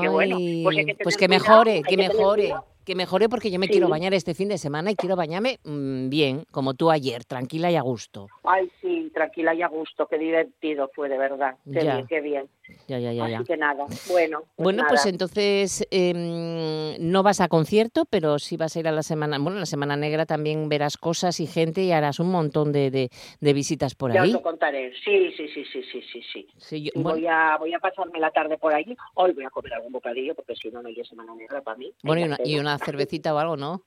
[0.00, 0.36] Qué bueno.
[0.36, 3.72] Ay, Pues que pues que mejore, que mejore, que mejore porque yo me Sí.
[3.72, 7.70] quiero bañar este fin de semana y quiero bañarme mm, bien, como tú ayer, tranquila
[7.70, 8.28] y a gusto.
[8.44, 11.56] Ay, sí, tranquila y a gusto, qué divertido fue, de verdad.
[11.64, 11.94] Qué Ya.
[11.94, 12.48] bien, qué bien.
[12.88, 13.36] Ya, ya, ya, ya.
[13.38, 14.40] Así que nada, bueno.
[14.40, 14.88] Pues Bueno, nada.
[14.88, 19.38] pues entonces em, no vas a concierto, pero sí vas a ir a la semana,
[19.38, 23.10] bueno, la semana negra también verás cosas y gente y harás un montón de, de-
[23.40, 24.32] de visitas por Ya os ahí.
[24.32, 24.92] lo contaré.
[25.04, 26.46] Sí, sí, sí, sí, sí, sí, sí.
[26.56, 28.96] Sí, yo- Y bueno, voy a voy a pasarme la tarde por allí.
[29.14, 31.92] Hoy voy a comer algún bocadillo porque si no no hay semana negra para mí.
[32.02, 33.82] bueno, y una, y una cervecita o algo, ¿no?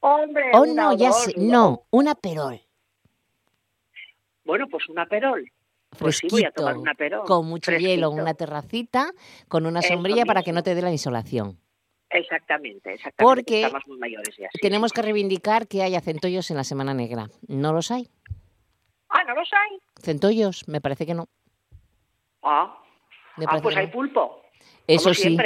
[0.00, 2.60] Hombre, Oh, no, ya sé, no, una perol,
[4.44, 5.50] Bueno, pues una perol.
[5.98, 7.24] Pues sí, voy a fresquito, tomar una perol.
[7.24, 8.10] con mucho hielo, fresquito.
[8.10, 9.12] una terracita,
[9.48, 11.58] con una sombrilla para que no te dé la insolación.
[12.10, 13.22] Exactamente, exactamente.
[13.22, 14.48] Porque Estamos muy mayores ya.
[14.52, 17.28] sí, Tenemos que reivindicar que haya centollos en la Semana Negra.
[17.46, 18.08] ¿No los hay?
[19.08, 19.78] Ah, ¿no los hay?
[20.02, 21.28] Centollos, me parece que no.
[22.42, 22.78] Ah,
[23.46, 24.42] ah pues hay pulpo.
[24.86, 25.36] Eso sí.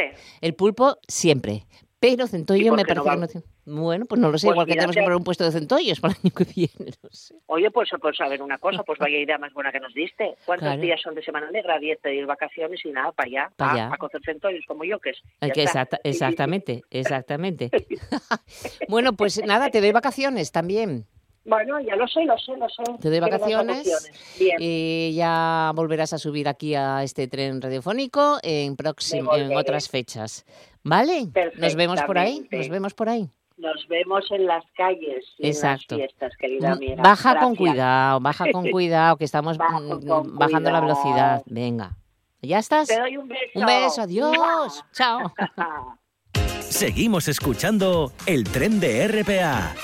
[0.41, 1.67] El pulpo siempre.
[2.03, 3.77] Pero centollo me no parece que no.
[3.81, 4.49] Bueno, pues no lo sé.
[4.49, 6.93] Pues igual que tenemos que poner un puesto de centollos para el año que viene.
[7.01, 7.37] No sé.
[7.47, 10.35] Oye, pues, pues a ver una cosa, pues vaya idea más buena que nos diste.
[10.45, 10.83] ¿Cuántos Claro.
[10.83, 11.79] días son de Semana Negra?
[11.79, 13.91] Diez de ir vacaciones y nada, para allá, Pa' a- allá.
[13.93, 15.19] a, cocer centollos como yo, que es.
[15.43, 17.71] Eh, exacta- exactamente, exactamente.
[18.89, 21.07] bueno, pues nada, te doy vacaciones también.
[21.45, 22.83] Bueno, ya lo sé, lo sé, lo sé.
[23.01, 24.57] Te doy vacaciones Bien.
[24.61, 30.45] y ya volverás a subir aquí a este tren radiofónico en, próxim- en otras fechas.
[30.85, 31.29] ¿Vale?
[31.57, 33.29] Nos vemos por ahí, nos vemos por ahí.
[33.57, 35.95] Nos vemos en las calles y Exacto.
[35.95, 37.03] en las fiestas, querida amiga.
[37.03, 41.43] Baja con cuidado, baja con cuidado, que estamos mm, con bajando la velocidad.
[41.47, 41.97] Venga.
[42.41, 42.89] ¿Ya estás?
[42.89, 43.43] Te doy un beso.
[43.55, 44.85] Un beso, adiós.
[44.93, 45.33] Chao.
[46.61, 49.75] Seguimos escuchando el tren de RPA.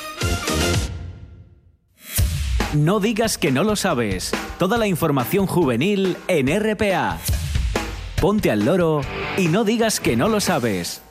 [2.75, 4.33] No digas que no lo sabes.
[4.59, 7.19] Toda la información juvenil en RPA.
[8.21, 9.03] Ponte al loro
[9.37, 11.03] y no digas que no lo sabes.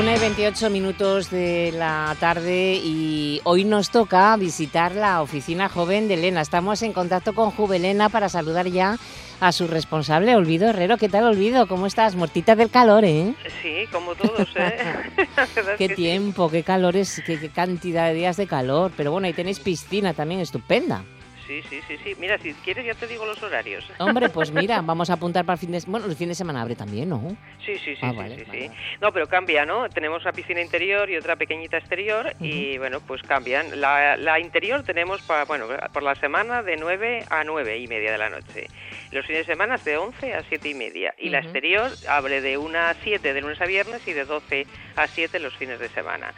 [0.00, 6.08] Una y 28 minutos de la tarde y hoy nos toca visitar la oficina joven
[6.08, 6.40] de Elena.
[6.40, 8.96] Estamos en contacto con Juvelena para saludar ya
[9.40, 10.96] a su responsable, Olvido Herrero.
[10.96, 11.68] ¿Qué tal, Olvido?
[11.68, 12.16] ¿Cómo estás?
[12.16, 13.34] Mortita del calor, ¿eh?
[13.60, 14.78] Sí, como todos, ¿eh?
[15.76, 15.94] Qué que sí.
[15.96, 18.92] tiempo, qué calores, qué, qué cantidad de días de calor.
[18.96, 21.04] Pero bueno, ahí tenéis piscina también, estupenda.
[21.50, 22.14] Sí, sí, sí, sí.
[22.20, 23.84] Mira, si quieres ya te digo los horarios.
[23.98, 25.98] Hombre, pues mira, vamos a apuntar para el fin de semana.
[25.98, 27.36] Bueno, el fin de semana abre también, ¿no?
[27.66, 28.70] Sí, sí, sí, Ah, sí, vale, sí, vale, sí.
[29.00, 29.88] No, pero cambia, ¿no?
[29.88, 33.80] Tenemos una piscina interior y otra pequeñita exterior y bueno, pues cambian.
[33.80, 38.12] La, la interior tenemos para, bueno, por la semana de 9 a 9 y media
[38.12, 38.68] de la noche.
[39.10, 41.14] Los fines de semana es de 11 a 7 y media.
[41.18, 41.48] Y la Ujú.
[41.48, 45.40] exterior abre de 1 a 7 de lunes a viernes y de 12 a 7
[45.40, 46.32] los fines de semana.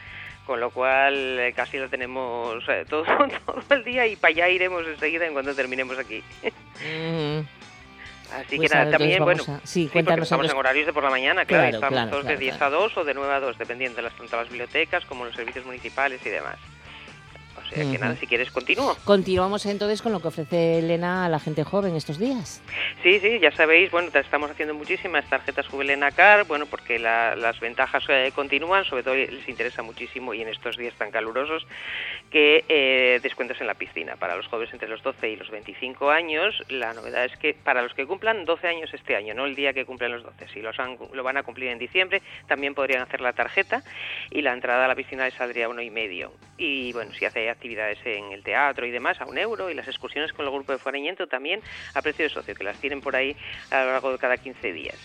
[0.46, 3.04] Con lo cual eh, casi lo tenemos eh, todo,
[3.46, 6.22] todo el día y para allá iremos enseguida en cuanto terminemos aquí.
[6.84, 7.40] Mm,
[8.34, 11.44] Así Pues que nada, también, bueno, a- sí, estamos en horarios de por la mañana,
[11.44, 12.76] claro, Claro, estamos claro, todos claro, de 10 claro.
[12.76, 15.34] a 2 o de 9 a 2, dependiendo de las, tanto las bibliotecas como los
[15.36, 16.56] servicios municipales y demás.
[17.56, 18.96] O sea que nada, si quieres continúo.
[19.04, 22.62] Continuamos entonces con lo que ofrece Elena a la gente joven estos días.
[23.02, 27.58] Sí, sí, ya sabéis, bueno, estamos haciendo muchísimas tarjetas Jubilena Car, bueno, porque la- las
[27.60, 31.66] ventajas eh, continúan, sobre todo les interesa muchísimo y en estos días tan calurosos,
[32.30, 34.16] que eh, descuentos en la piscina.
[34.16, 37.82] Para los jóvenes entre los 12 y los 25 años, la novedad es que para
[37.82, 40.60] los que cumplan 12 años este año, no el día que cumplen los 12, si
[40.60, 43.82] los han- lo van a cumplir en diciembre, también podrían hacer la tarjeta
[44.30, 46.32] y la entrada a la piscina les saldría uno y medio.
[46.56, 49.88] Y bueno, si hace actividades en el teatro y demás, a un euro, y las
[49.88, 51.60] excursiones con el grupo de Foreñento también
[51.94, 53.36] a precio de socio, que las tienen por ahí
[53.70, 54.96] a lo largo de cada 15 días.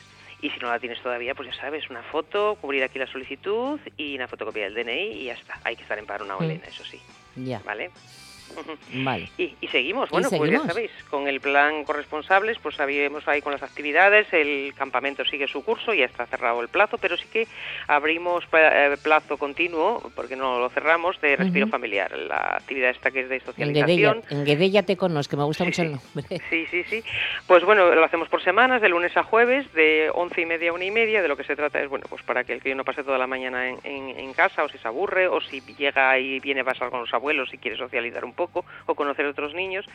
[0.42, 3.80] Y si no la tienes todavía, pues ya sabes, una foto, cubrir aquí la solicitud
[3.98, 5.60] y una fotocopia del DNI y ya está.
[5.64, 6.44] Hay que estar en paro una Mm.
[6.44, 7.02] Elena, eso sí.
[7.38, 7.90] Ya, ¿Vale?
[9.04, 9.30] vale.
[9.38, 13.42] Y, y seguimos, Y bueno, pues ya sabéis, con el plan corresponsables, pues sabíamos ahí
[13.42, 17.26] con las actividades, el campamento sigue su curso, ya está cerrado el plazo, pero sí
[17.32, 17.48] que
[17.88, 23.22] abrimos eh, plazo continuo, porque no lo cerramos, de respiro familiar, la actividad esta que
[23.22, 24.24] es de socialización.
[24.30, 26.42] En Guedella te conozco, que me gusta mucho el nombre.
[26.50, 27.04] Sí, sí, sí.
[27.46, 30.74] Pues bueno, lo hacemos por semanas, de lunes a jueves, de once y media a
[30.74, 31.22] una y media.
[31.22, 33.18] De lo que se trata es, bueno, pues para que el crío no pase toda
[33.18, 36.62] la mañana en, en- en casa, o si se aburre, o si llega y viene
[36.62, 39.86] a pasar con los abuelos y quiere socializar un poco, o conocer otros niños,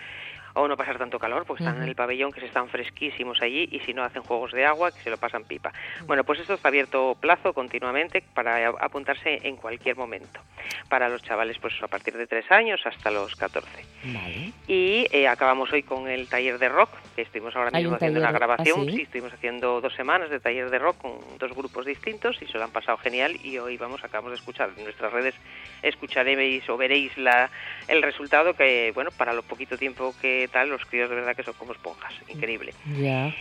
[0.55, 3.69] o no pasar tanto calor, pues están en el pabellón, que se están fresquísimos allí,
[3.73, 5.73] y si no hacen juegos de agua, que se lo pasan pipa.
[6.07, 10.41] Bueno, pues esto está abierto plazo continuamente para apuntarse en cualquier momento.
[10.88, 13.69] Para los chavales, pues a partir de tres años hasta los 14.
[14.05, 14.53] Vale.
[14.67, 18.21] Y eh, acabamos hoy con el taller de rock, que estuvimos ahora mismo un haciendo
[18.21, 18.87] una taller- ¿ah, grabación.
[18.87, 18.97] sí?
[18.97, 22.59] sí, estuvimos haciendo dos semanas de taller de rock con dos grupos distintos y se
[22.59, 23.37] lo han pasado genial.
[23.43, 25.35] Y hoy vamos, acabamos de escuchar en nuestras redes,
[25.83, 27.51] escucharéis o veréis la,
[27.88, 31.43] el resultado que, bueno, para lo poquito tiempo que tal, los críos de verdad que
[31.43, 32.73] son como esponjas, increíble.
[32.99, 33.35] Ya.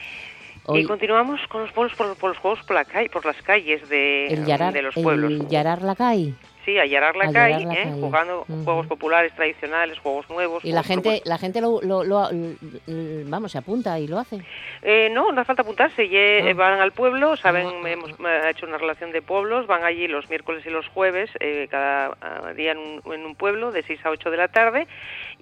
[0.73, 3.87] Y continuamos con los pueblos por, por los juegos por, la calle, por las calles
[3.89, 5.31] de, el Yarar, de los pueblos.
[5.31, 6.33] el Yarar la calle.
[6.63, 7.83] Sí, a Yarar la A calle, Yarar la ¿eh?
[7.85, 7.99] calle.
[8.01, 10.63] jugando juegos populares tradicionales, juegos nuevos.
[10.63, 12.29] Y la gente, la gente lo, lo, lo-
[13.25, 14.41] vamos, se apunta y lo hace.
[14.83, 16.07] Eh, no, no hace falta apuntarse.
[16.07, 16.53] ye- Ah.
[16.53, 20.07] Van al pueblo, saben, Ah, ah, hemos eh, hecho una relación de pueblos, van allí
[20.07, 22.15] los miércoles y los jueves, eh, cada
[22.55, 24.85] día en un, en un pueblo, de 6 a 8 de la tarde.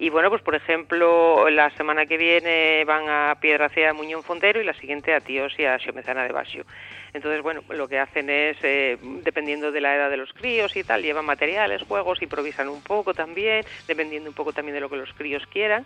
[0.00, 4.64] Y bueno, pues por ejemplo, la semana que viene van a Piedracea, Muñón Fontero y
[4.64, 6.64] la siguiente a Tíos y a Xiomezana de Basio.
[7.12, 10.84] Entonces, bueno, lo que hacen es, eh, dependiendo de la edad de los críos y
[10.84, 14.96] tal, llevan materiales, juegos, improvisan un poco también, dependiendo un poco también de lo que
[14.96, 15.84] los críos quieran,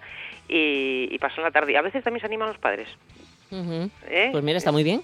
[0.48, 1.72] y, y pasan la tarde.
[1.72, 2.88] Y a veces también se animan los padres.
[4.08, 4.28] ¿eh?
[4.30, 5.02] Pues mira, está muy bien.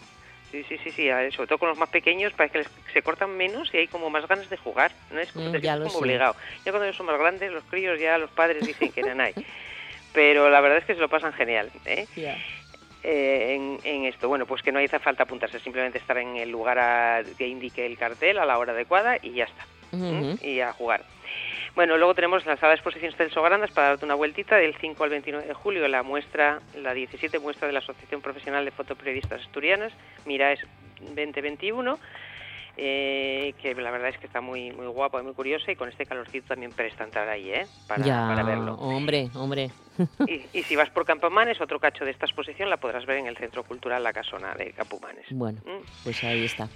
[0.51, 3.37] Sí, sí, sí, sí, sobre todo con los más pequeños parece que les- se cortan
[3.37, 6.37] menos y hay como más ganas de jugar, no es como, Mm, ya como obligado.
[6.65, 9.35] Ya cuando ellos son más grandes, los críos ya los padres dicen que no hay.
[10.13, 12.07] Pero la verdad es que se lo pasan genial, ¿eh?
[13.03, 14.29] Eh, en, en esto.
[14.29, 17.87] Bueno, pues que no hace falta apuntarse, simplemente estar en el lugar a- que indique
[17.87, 19.67] el cartel a la hora adecuada y ya está.
[19.93, 20.37] Ujú.
[20.43, 21.05] Y a jugar.
[21.75, 25.05] Bueno, luego tenemos la sala de exposiciones Celso Grandas para darte una vueltita del 5
[25.05, 29.41] al 29 de julio, la muestra, la 17 muestra de la Asociación Profesional de Fotoperiodistas
[29.43, 29.93] Asturianas,
[30.27, 30.61] Miraes
[31.01, 31.99] 2021,
[32.77, 35.89] eh, que la verdad es que está muy muy guapa y muy curiosa y con
[35.89, 37.67] este calorcito también presta entrar ahí, ¿eh?
[37.87, 38.75] Para, ya, para verlo.
[38.75, 39.71] hombre, hombre.
[40.27, 43.27] Y, y si vas por Campomanes, otro cacho de esta exposición la podrás ver en
[43.27, 45.27] el Centro Cultural La Casona de Campomanes.
[45.31, 45.85] Bueno, Mm.
[46.05, 46.69] pues ahí está.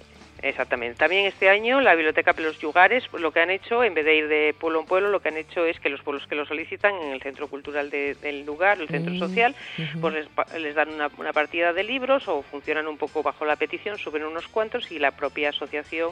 [0.49, 0.95] Exactamente.
[0.97, 4.27] También este año la Biblioteca Pelos Yugares, lo que han hecho, en vez de ir
[4.27, 6.93] de pueblo en pueblo, lo que han hecho es que los pueblos que lo solicitan
[6.95, 9.55] en el centro cultural de- del lugar, el centro social,
[9.99, 10.27] pues les,
[10.61, 14.23] les dan una, una partida de libros o funcionan un poco bajo la petición, suben
[14.23, 16.11] unos cuantos y la propia asociación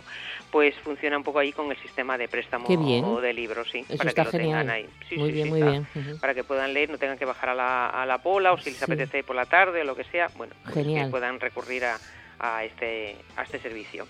[0.52, 3.22] pues funciona un poco ahí con el sistema de préstamo bien.
[3.22, 4.90] de libros, sí, Eso para está que lo tengan ahí.
[5.10, 5.72] Sí, muy sí, bien, sí, muy está.
[6.02, 6.20] bien.
[6.20, 8.72] Para que puedan leer, no tengan que bajar a la, a la pola o si
[8.72, 12.00] les apetece por la tarde o lo que sea, bueno, pues que puedan recurrir a,
[12.44, 14.06] a este, a este servicio.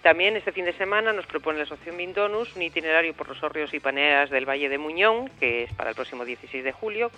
[0.00, 3.74] También este fin de semana nos propone la Asociación Mindonus un itinerario por los hórreos
[3.74, 7.10] y paneras del Valle de Muñón, que es para el próximo 16 de julio,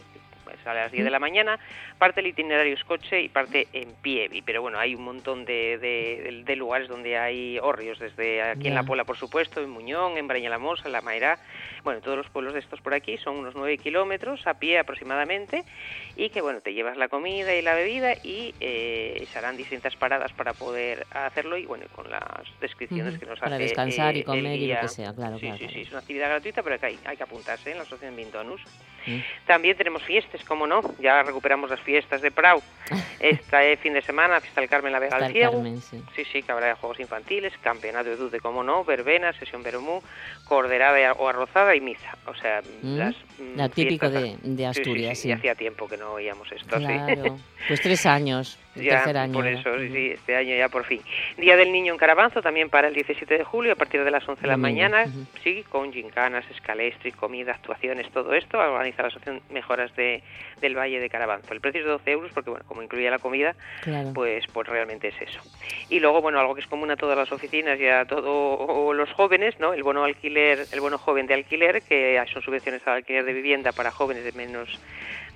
[0.49, 1.59] pues a las 10 de la mañana.
[1.99, 4.31] Parte el itinerario es coche y parte en pie.
[4.47, 8.75] Pero bueno, hay un montón de, de- lugares donde hay hórreos, desde aquí en.
[8.75, 11.39] La Pola, por supuesto, en Muñón, en Breña la Mosa, en La Mairá.
[11.85, 15.63] Bueno, todos los pueblos de estos por aquí son unos 9 kilómetros a pie aproximadamente
[16.17, 19.95] y que bueno, te llevas la comida y la bebida y eh, se harán distintas
[19.97, 22.23] paradas para poder hacerlo y bueno, con las
[22.61, 25.43] descripciones que nos para hace descansar y eh, comer y lo que sea, claro, Sí,
[25.43, 25.75] claro, sí, claro.
[25.75, 28.61] sí, es una actividad gratuita, pero que hay, hay que apuntarse en la Asociación Vintonus.
[29.07, 29.19] Mm.
[29.47, 32.63] También tenemos fiestas, como no, ya recuperamos las fiestas de Prau.
[33.21, 35.53] Este fin de semana, Fiesta del Carmen La Vega al Ciego.
[35.53, 36.03] Carmen, sí.
[36.15, 40.01] Sí, sí, que habrá juegos infantiles, campeonato de dude, como no, verbena, sesión vermú,
[40.45, 42.17] corderada o arrozada y misa.
[42.27, 45.29] O sea, Mm, las mm, la típico fiestas- de- de Sí, sí, Asturias, sí, sí.
[45.29, 46.77] y hacía tiempo que no oíamos esto.
[46.77, 47.39] Claro.
[47.69, 49.33] Pues tres años, el Ya, tercer año.
[49.33, 51.01] por eso, sí, sí, este año ya por fin.
[51.37, 54.27] Día del Niño en Carabanzo, también para el 17 de julio, a partir de las
[54.29, 55.07] 11 de la mañana,
[55.43, 60.23] sí, con gincanas, escalestri, comida, actuaciones, todo esto, organiza la Asociación Mejoras de,
[60.61, 61.53] del Valle de Carabanzo.
[61.53, 64.13] El precio es de 12 euros, porque bueno, como incluye la comida, Claro.
[64.15, 65.41] pues, pues realmente es eso.
[65.89, 69.13] Y luego, bueno, algo que es común a todas las oficinas y a todos los
[69.13, 69.73] jóvenes, ¿no?
[69.73, 73.73] El bono alquiler, el bono joven de alquiler, que son subvenciones al alquiler de vivienda
[73.73, 74.69] para jóvenes de menos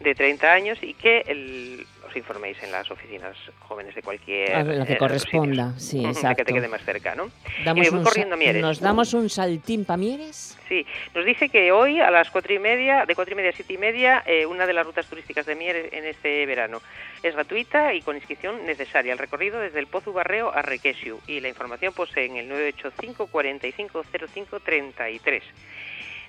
[0.00, 4.55] de 30 años y que el- os informéis en las oficinas jóvenes de cualquier...
[4.55, 6.37] A lo que eh, corresponda, sí, exacto.
[6.37, 7.31] que te quede más cerca, ¿no?
[7.64, 8.61] Damos y me voy corriendo a Mieres.
[8.61, 10.59] ¿Nos damos un saltín pa' Mieres?
[10.68, 13.53] Sí, nos dice que hoy a las cuatro y media, de cuatro y media a
[13.55, 16.83] siete y media, eh, una de las rutas turísticas de Mieres en este verano
[17.22, 19.12] es gratuita y con inscripción necesaria.
[19.12, 23.29] El recorrido desde el Pozo Barreo a Requesiu y la información pues en el 985
[23.29, 25.42] 45 05 33.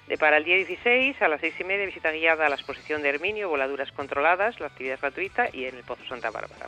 [0.07, 3.01] De para el día 16 a las seis y media visita guiada a la exposición
[3.01, 6.67] de Herminio, voladuras controladas, la actividad gratuita y en el Pozo Santa Bárbara.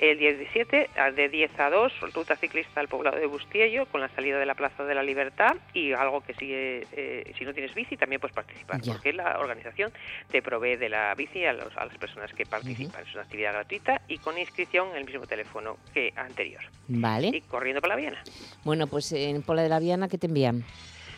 [0.00, 4.10] El 17, a- de 10 a 2, ruta ciclista al poblado de Bustiello, con la
[4.10, 7.74] salida de la Plaza de la Libertad y algo que sigue, eh, si no tienes
[7.74, 8.92] bici, también puedes participar, Ya.
[8.92, 9.90] porque la organización
[10.30, 13.02] te provee de la bici a, los- a las personas que participan.
[13.02, 16.60] Es una actividad gratuita y con inscripción en el mismo teléfono que anterior.
[16.88, 17.28] Vale.
[17.28, 18.22] Y corriendo para la Viana.
[18.62, 20.64] Bueno, pues en Pola de la Viana, ¿qué te envían?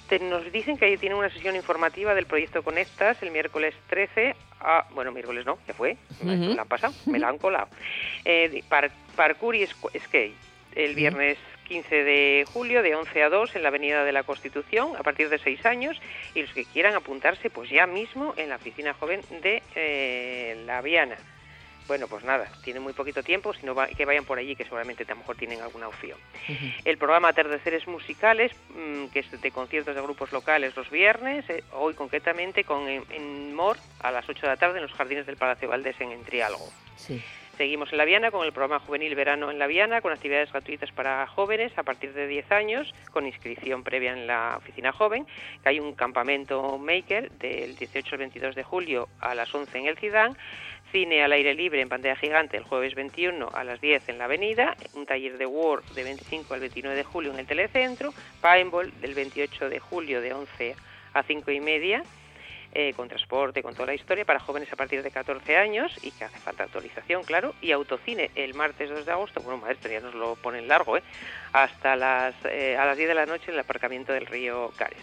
[0.08, 4.34] Te- nos dicen que ahí tienen una sesión informativa del proyecto Conectas el miércoles 13
[4.60, 4.86] a...
[4.92, 5.96] Bueno, miércoles no, ya fue,
[6.56, 7.68] la han pasado, me la han colado.
[8.24, 10.34] Eh, par- parkour y skate
[10.74, 14.96] el viernes 15 de julio de 11 a 2 en la Avenida de la Constitución
[14.96, 16.00] a partir de 6 años
[16.34, 20.80] y los que quieran apuntarse pues ya mismo en la oficina joven de eh, La
[20.80, 21.16] Viana.
[21.88, 25.04] Bueno, pues nada, tienen muy poquito tiempo, sino va- que vayan por allí, que seguramente
[25.04, 26.18] a lo mejor tienen alguna opción.
[26.84, 31.64] El programa Atardeceres Musicales, mm, que es de conciertos de grupos locales los viernes, eh,
[31.72, 35.26] hoy concretamente con en, en Mor a las 8 de la tarde en los jardines
[35.26, 36.68] del Palacio Valdés en Entrialgo.
[36.96, 37.22] Sí.
[37.56, 40.92] Seguimos en La Viana con el programa Juvenil Verano en La Viana, con actividades gratuitas
[40.92, 45.26] para jóvenes a partir de 10 años, con inscripción previa en la oficina joven,
[45.64, 49.86] que hay un campamento maker del 18 al 22 de julio a las 11 en
[49.86, 50.36] el Cidán,
[50.92, 54.24] cine al aire libre en pantalla gigante el jueves 21 a las 10 en la
[54.24, 58.92] avenida, un taller de Word de 25 al 29 de julio en el telecentro, Paintball
[59.00, 60.76] del 28 de julio de 11
[61.14, 62.02] a 5 y media,
[62.72, 66.10] eh, con transporte, con toda la historia, para jóvenes a partir de 14 años y
[66.10, 70.00] que hace falta autorización, claro, y autocine el martes 2 de agosto, bueno, maestro, ya
[70.00, 71.02] nos lo ponen largo, ¿eh?
[71.52, 74.98] hasta las, eh, a las 10 de la noche en el aparcamiento del río Cares.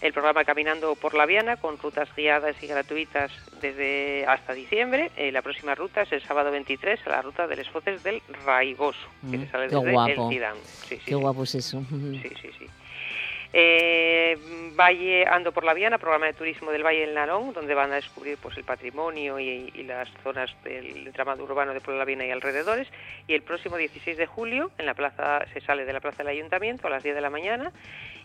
[0.00, 3.30] El programa Caminando por la Viana con rutas guiadas y gratuitas
[3.62, 5.10] desde hasta diciembre.
[5.16, 8.20] Eh, la próxima ruta es el sábado 23 a la ruta de los Foces del
[8.44, 8.98] Raigoso,
[9.30, 10.10] que Mm, se sale desde guapo.
[10.24, 10.56] el Tidán.
[10.64, 11.82] Sí, sí, Qué guapo es eso.
[11.88, 12.66] Sí, sí, sí.
[13.52, 14.36] Eh,
[14.76, 17.96] Valle Ando por la Viana, programa de turismo del Valle del Narón, donde van a
[17.96, 22.26] descubrir pues el patrimonio y, y las zonas del entramado urbano de Puebla la Viana
[22.26, 22.88] y alrededores.
[23.26, 26.28] Y el próximo 16 de julio, en la plaza se sale de la plaza del
[26.28, 27.72] Ayuntamiento a las 10 de la mañana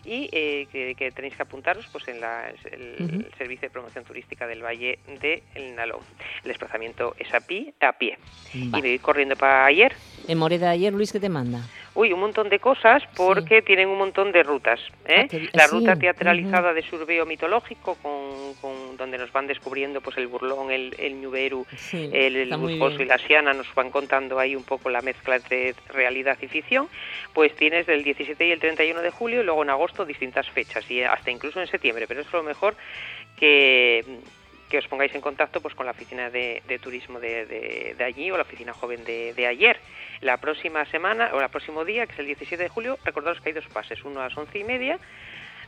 [0.04, 4.46] y eh, que, que tenéis que apuntaros pues en la- el, servicio de promoción turística
[4.46, 6.00] del Valle del Nalón.
[6.42, 8.18] El desplazamiento es a pie, a pie.
[8.52, 9.94] Y me voy corriendo para ayer.
[10.28, 11.60] En Moreda ayer, Luis, ¿qué te manda?
[11.94, 14.80] Uy, un montón de cosas porque tienen un montón de rutas.
[15.04, 15.28] ¿eh?
[15.30, 20.16] Ah, la sí, ruta teatralizada de Surbeo mitológico, con, con- donde nos van descubriendo pues
[20.16, 24.56] el burlón, el, el ñuberu, Sí, el, el y la siana, nos van contando ahí
[24.56, 26.88] un poco la mezcla entre realidad y ficción.
[27.34, 30.90] Pues tienes del 17 y el 31 de julio y luego en agosto distintas fechas
[30.90, 32.74] y hasta incluso en septiembre, pero es lo mejor
[33.36, 34.04] que
[34.72, 38.04] que os pongáis en contacto pues con la oficina de, de turismo de, de- de
[38.04, 39.78] allí o la oficina joven de, de ayer.
[40.22, 43.50] La próxima semana o el próximo día, que es el 17 de julio, recordaros que
[43.50, 44.98] hay dos pases, uno a las once y media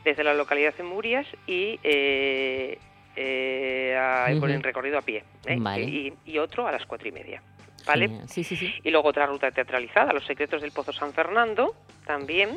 [0.04, 2.78] desde la localidad de Murias y eh,
[3.14, 5.56] eh, a- por el recorrido a pie ¿eh?
[5.58, 5.84] Vale.
[5.84, 7.42] y, y otro a las cuatro y media.
[7.86, 8.08] ¿Vale?
[8.28, 8.72] Sí, sí, sí.
[8.82, 11.74] Y luego otra ruta teatralizada, Los secretos del Pozo San Fernando,
[12.06, 12.56] también,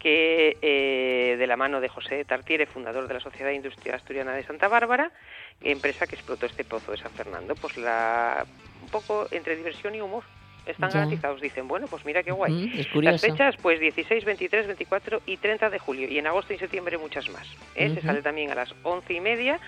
[0.00, 4.42] que eh, de la mano de José Tartiere, fundador de la Sociedad Industrial Asturiana de
[4.42, 5.12] Santa Bárbara,
[5.60, 7.54] empresa que explotó este pozo de San Fernando.
[7.54, 8.44] Pues la
[8.82, 10.24] un poco entre diversión y humor.
[10.66, 10.96] Están Ya.
[10.96, 12.52] garantizados, dicen, bueno, pues mira qué guay.
[12.52, 16.08] Mm, es Las fechas, pues 16, 23, 24 y 30 de julio.
[16.08, 17.46] Y en agosto y septiembre muchas más.
[17.74, 17.90] ¿eh?
[17.94, 19.58] Se sale también a las once y media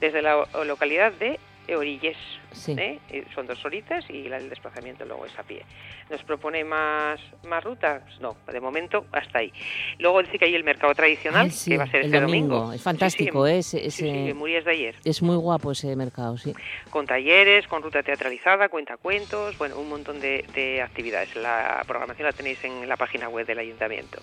[0.00, 2.16] desde la localidad de Orillés.
[2.52, 2.72] Sí.
[2.78, 2.98] ¿eh?
[3.10, 5.62] Y Son dos horitas y el desplazamiento luego es a pie.
[6.10, 8.02] ¿Nos propone más, más rutas?
[8.20, 9.52] No, de momento hasta ahí.
[9.98, 12.20] Luego dice que hay el mercado tradicional, Ay, sí, que va a ser el este
[12.20, 12.54] domingo.
[12.56, 12.72] domingo.
[12.74, 14.28] Es fantástico, sí, ¿eh?
[14.30, 14.94] en Murias de ayer.
[15.04, 16.52] Es muy guapo ese mercado, sí.
[16.90, 21.34] Con talleres, con ruta teatralizada, cuentacuentos, bueno, un montón de, de actividades.
[21.36, 24.20] La programación la tenéis en la página web del ayuntamiento.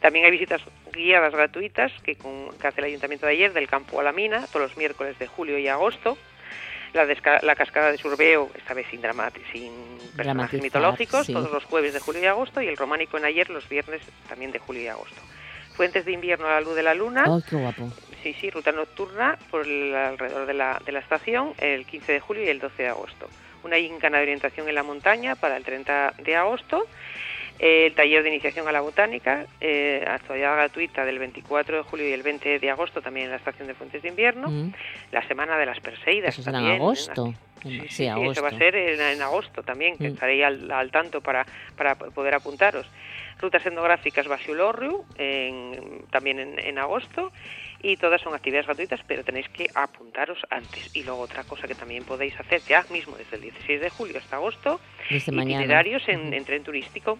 [0.00, 0.60] También hay visitas
[0.92, 4.46] guiadas gratuitas que, con- que hace el ayuntamiento de ayer del campo a la mina,
[4.48, 6.18] todos los miércoles de julio y agosto.
[6.92, 7.06] La,
[7.42, 9.00] la cascada de Surbeo, esta vez sin,
[9.52, 9.72] sin
[10.16, 11.32] personajes mitológicos, sí.
[11.32, 14.50] todos los jueves de julio y agosto, y el románico en ayer los viernes también
[14.50, 15.20] de julio y agosto.
[15.74, 17.90] Fuentes de invierno a la luz de la luna, ¡Ay, qué guapo!
[18.22, 22.20] Sí, sí, ruta nocturna por el alrededor de la, de la estación el 15 de
[22.20, 23.30] julio y el 12 de agosto.
[23.62, 26.86] Una gincana de orientación en la montaña para el 30 de agosto.
[27.62, 32.08] Eh, el taller de iniciación a la botánica, eh, actualidad gratuita del 24 de julio
[32.08, 34.48] y el 20 de agosto también en la estación de Fuentes de Invierno.
[34.48, 34.72] Mm.
[35.12, 36.80] La semana de las Perseidas Eso será en también.
[36.80, 37.26] agosto.
[37.26, 38.32] Sí, Sí, sí, sí, agosto.
[38.32, 40.12] eso va a ser en, en agosto también, que Mm.
[40.14, 41.44] estaré al, al tanto para,
[41.76, 42.86] para poder apuntaros.
[43.38, 47.30] Rutas etnográficas Basiulorriu, en, también en, en agosto,
[47.82, 50.88] y todas son actividades gratuitas, pero tenéis que apuntaros antes.
[50.96, 54.16] Y luego otra cosa que también podéis hacer ya mismo desde el 16 de julio
[54.18, 55.82] hasta agosto, Desde mañana.
[56.08, 57.18] en, en tren turístico.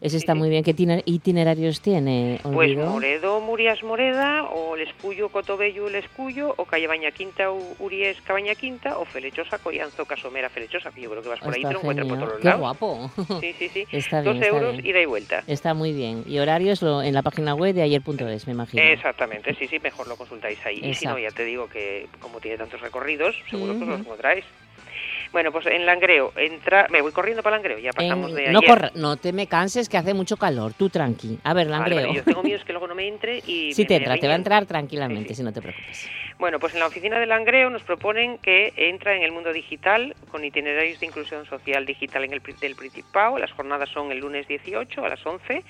[0.00, 0.62] Ese está muy bien.
[0.64, 2.38] ¿Qué itiner- itinerarios tiene?
[2.42, 2.76] Pues?
[2.76, 8.54] Moredo, Murias, Moreda, o el Escuyo, Cotobello, el Escuyo, o Calle Baña Quinta, Uries, Cabaña
[8.54, 11.72] Quinta, o Felechosa, Collanzo, Casomera, Felechosa, que yo creo que vas por ahí, te Está
[11.72, 12.60] lo encuentras por todos Qué lados.
[12.60, 13.10] guapo.
[13.40, 13.86] Sí, sí, sí.
[13.92, 14.86] Está Dos bien, está euros, bien.
[14.86, 15.42] ida y vuelta.
[15.46, 16.24] Está muy bien.
[16.26, 18.82] Y horarios lo- en la página web de ayer.es, me imagino.
[18.82, 20.80] Exactamente, sí, sí, mejor lo consultáis ahí.
[20.82, 24.00] Y si no, ya te digo que como tiene tantos recorridos, seguro que os los
[24.00, 24.44] encontráis.
[25.34, 26.86] Bueno, pues en Langreo, entra...
[26.90, 28.70] me voy corriendo para Langreo, ya pasamos En- de no, ayer.
[28.70, 31.40] corra- no te me canses que hace mucho calor, tú tranqui.
[31.42, 32.06] A ver, Vale, Langreo.
[32.06, 33.72] vale, yo tengo miedo es que luego no me entre y...
[33.74, 36.08] Sí me- te entra, te va a entrar tranquilamente, si no te preocupes.
[36.38, 40.14] Bueno, pues en la oficina de Langreo nos proponen que entra en el mundo digital
[40.30, 43.36] con itinerarios de inclusión social digital en el del Principado.
[43.36, 45.64] Las jornadas son el lunes 18 a las 11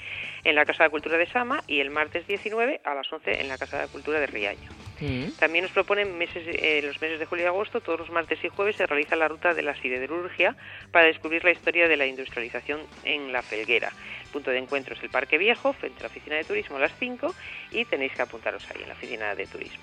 [0.44, 3.48] en la Casa de Cultura de Sama y el martes 19 a las 11 en
[3.48, 4.68] la Casa de Cultura de Riaño.
[5.00, 5.30] Mm.
[5.38, 8.48] También nos proponen meses, eh, los meses de julio y agosto, todos los martes y
[8.48, 10.54] jueves se realiza la ruta de la siderurgia
[10.92, 13.92] para descubrir la historia de la industrialización en la Felguera.
[14.26, 16.80] El punto de encuentro es el Parque Viejo, frente a la oficina de turismo a
[16.80, 17.34] las 5
[17.72, 19.82] y tenéis que apuntaros ahí en la oficina de turismo.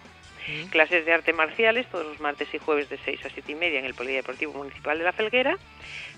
[0.72, 3.78] Clases de arte marciales todos los martes y jueves de 6 a 7 y media
[3.80, 5.56] en el Polideportivo Municipal de la Felguera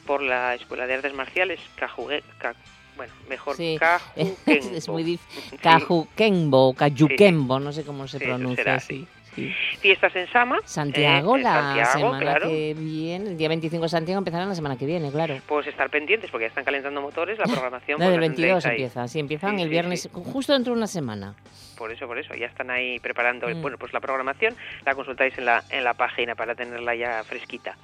[0.06, 2.56] por la Escuela de Artes Marciales Cajugue, Ca-
[2.95, 3.77] bueno, mejor Sí,
[4.45, 5.60] es muy difícil.
[5.62, 8.63] Cajuquembo, Cayuquembo, no sé cómo se pronuncia.
[8.63, 9.51] será sí, sí.
[9.80, 10.59] Fiestas en Sama.
[10.65, 12.47] Santiago, eh, la Santiago, semana claro.
[12.49, 15.36] que viene, el día 25 de Santiago empezará la semana que viene, claro.
[15.47, 18.65] Pues estar pendientes porque ya están calentando motores, la programación No, pues la 22 tendréis
[18.65, 18.72] ahí.
[18.72, 20.09] empieza, sí, empiezan Sí, el viernes, sí.
[20.13, 21.36] justo dentro de una semana.
[21.84, 23.61] Por eso, por eso, ya están ahí preparando, Mm.
[23.61, 24.55] bueno, pues la programación,
[24.86, 27.75] la consultáis en la, en la página para tenerla ya fresquita.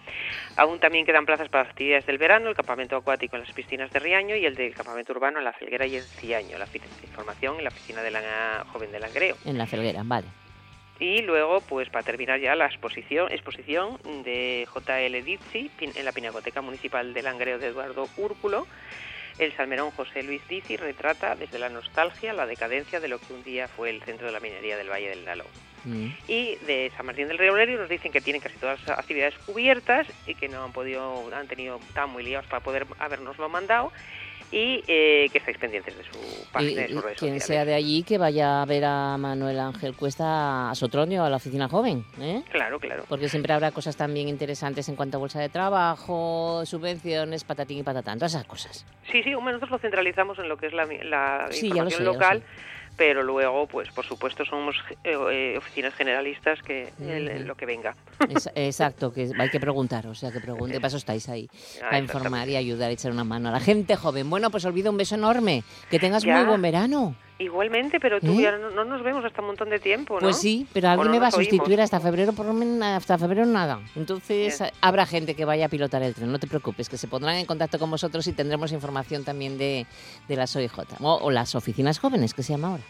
[0.56, 3.92] Aún también quedan plazas para las actividades del verano, el campamento acuático en las piscinas
[3.92, 6.68] de Riaño y el del campamento urbano en la Felguera y en Ciaño, la
[7.04, 9.36] información en la piscina de la joven de Langreo.
[9.44, 10.28] En la felguera, vale.
[11.02, 15.24] Y luego, pues para terminar ya la exposición, exposición de J.L.
[15.24, 18.66] Dizzi en la Pinacoteca Municipal de Langreo de Eduardo Úrculo.
[19.40, 23.44] El salmerón José Luis Dizzi retrata desde la nostalgia la decadencia de lo que un
[23.44, 25.48] día fue el centro de la minería del Valle del Nalón.
[25.86, 26.08] Mm.
[26.28, 29.36] Y de San Martín del Río Olerio nos dicen que tienen casi todas las actividades
[29.46, 33.94] cubiertas y que no han podido, han tenido, estaban muy liados para poder habernoslo mandado
[34.52, 37.46] y eh, que estáis pendientes de su página y de sus redes quien sociales.
[37.46, 41.38] sea de allí que vaya a ver a Manuel Ángel Cuesta a Sotronio, a la
[41.38, 42.44] oficina joven, ¿eh?
[42.52, 43.06] Claro, claro.
[43.08, 47.84] Porque siempre habrá cosas también interesantes en cuanto a bolsa de trabajo, subvenciones, patatín y
[47.84, 48.86] patatán, todas esas cosas.
[49.12, 52.00] Sí, sí, nosotros lo centralizamos en lo que es la, la Sí, ya lo información
[52.00, 52.44] sé, lo local,
[53.00, 54.76] pero luego, pues por supuesto, somos
[55.06, 57.96] eh, eh, oficinas generalistas que el- lo que venga.
[58.30, 61.50] Es- exacto, que hay que preguntar, o sea, que pregunte, para eso estáis ahí,
[61.82, 64.30] Ah, para informar y ayudar, echar una mano a la gente joven.
[64.30, 66.36] Bueno, pues olvido un beso enorme, que tengas Ya.
[66.36, 67.16] muy buen verano.
[67.40, 68.44] Igualmente, pero tú ¿Eh?
[68.44, 70.20] ya no, no nos vemos hasta un montón de tiempo, ¿no?
[70.20, 71.46] Pues sí, pero alguien no me va a oímos.
[71.46, 73.80] sustituir hasta febrero, por lo menos hasta febrero nada.
[73.96, 74.72] Entonces Bien.
[74.82, 77.46] habrá gente que vaya a pilotar el tren, no te preocupes, que se pondrán en
[77.46, 79.88] contacto con vosotros y tendremos información también de,
[80.28, 82.84] de las OIJ, o, o las oficinas jóvenes, que se llama ahora.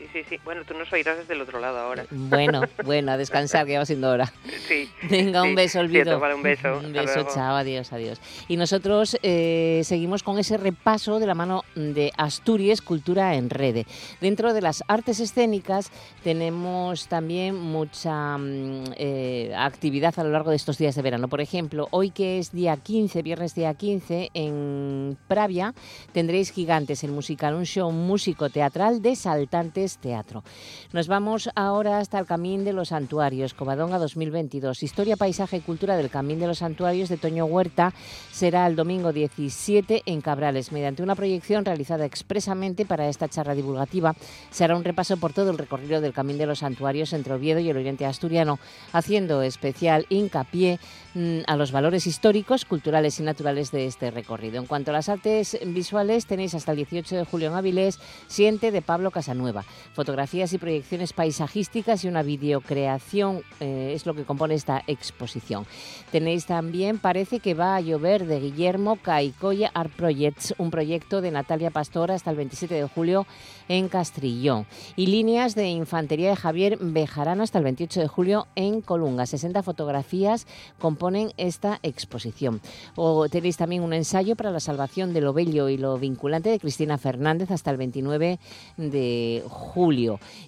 [0.00, 0.36] Sí, sí, sí.
[0.46, 2.06] Bueno, tú nos oirás desde el otro lado ahora.
[2.10, 4.32] Bueno, bueno, a descansar, que ya va siendo hora.
[4.66, 4.88] Sí.
[5.10, 5.54] Venga, un sí.
[5.56, 6.18] beso, Sí, Olvido.
[6.18, 6.78] vale, un beso.
[6.78, 8.18] Un beso, chao, adiós, adiós.
[8.48, 13.84] Y nosotros eh, seguimos con ese repaso de la mano de Asturias Cultura en Rede.
[14.22, 15.90] Dentro de las artes escénicas
[16.24, 21.28] tenemos también mucha mm, eh, actividad a lo largo de estos días de verano.
[21.28, 25.74] Por ejemplo, hoy que es día 15, viernes día 15, en Pravia
[26.12, 30.44] tendréis Gigantes, el musical, un show músico-teatral de Saltantes Teatro.
[30.92, 34.82] Nos vamos ahora hasta el Camín de los Santuarios, Covadonga 2022.
[34.82, 37.92] Historia, paisaje y cultura del Camín de los Santuarios de Toño Huerta
[38.30, 40.72] será el domingo 17 en Cabrales.
[40.72, 44.14] Mediante una proyección realizada expresamente para esta charla divulgativa,
[44.50, 47.60] se hará un repaso por todo el recorrido del Camín de los Santuarios entre Oviedo
[47.60, 48.58] y el Oriente Asturiano,
[48.92, 50.78] haciendo especial hincapié
[51.14, 54.58] mm, a los valores históricos, culturales y naturales de este recorrido.
[54.58, 58.70] En cuanto a las artes visuales, tenéis hasta el 18 de julio en Avilés Siente
[58.70, 59.64] de Pablo Casanueva.
[59.92, 65.66] Fotografías y proyecciones paisajísticas y una videocreación eh, es lo que compone esta exposición.
[66.10, 71.30] Tenéis también Parece que va a llover de Guillermo Caicoya Art Projects, un proyecto de
[71.30, 73.26] Natalia Pastor hasta el 27 de julio
[73.68, 74.66] en Castrillón.
[74.96, 79.26] Y líneas de infantería de Javier Bejarano hasta el 28 de julio en Colunga.
[79.26, 80.46] 60 fotografías
[80.78, 82.60] componen esta exposición.
[82.96, 86.60] O tenéis también un ensayo para la salvación de lo bello y lo vinculante de
[86.60, 88.38] Cristina Fernández hasta el 29
[88.76, 89.69] de julio.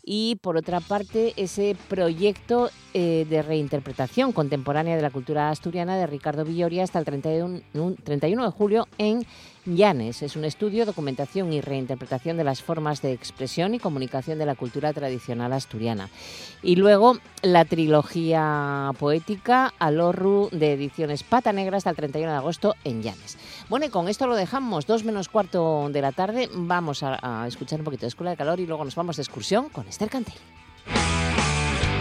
[0.02, 6.06] Y por otra parte, ese proyecto eh, de reinterpretación contemporánea de la cultura asturiana de
[6.06, 9.24] Ricardo Villoria hasta el 31, un 31 de julio en
[9.64, 10.22] Llanes.
[10.22, 14.54] Es un estudio, documentación y reinterpretación de las formas de expresión y comunicación de la
[14.54, 16.08] cultura tradicional asturiana.
[16.62, 22.74] Y luego la trilogía poética Alorru de ediciones Pata Negra hasta el 31 de agosto
[22.84, 23.38] en Llanes.
[23.68, 26.48] Bueno, y con esto lo dejamos, dos menos cuarto de la tarde.
[26.52, 29.22] Vamos a, a escuchar un poquito de Escuela de Calor y luego nos vamos de
[29.22, 30.34] excursión con Esther Cantel.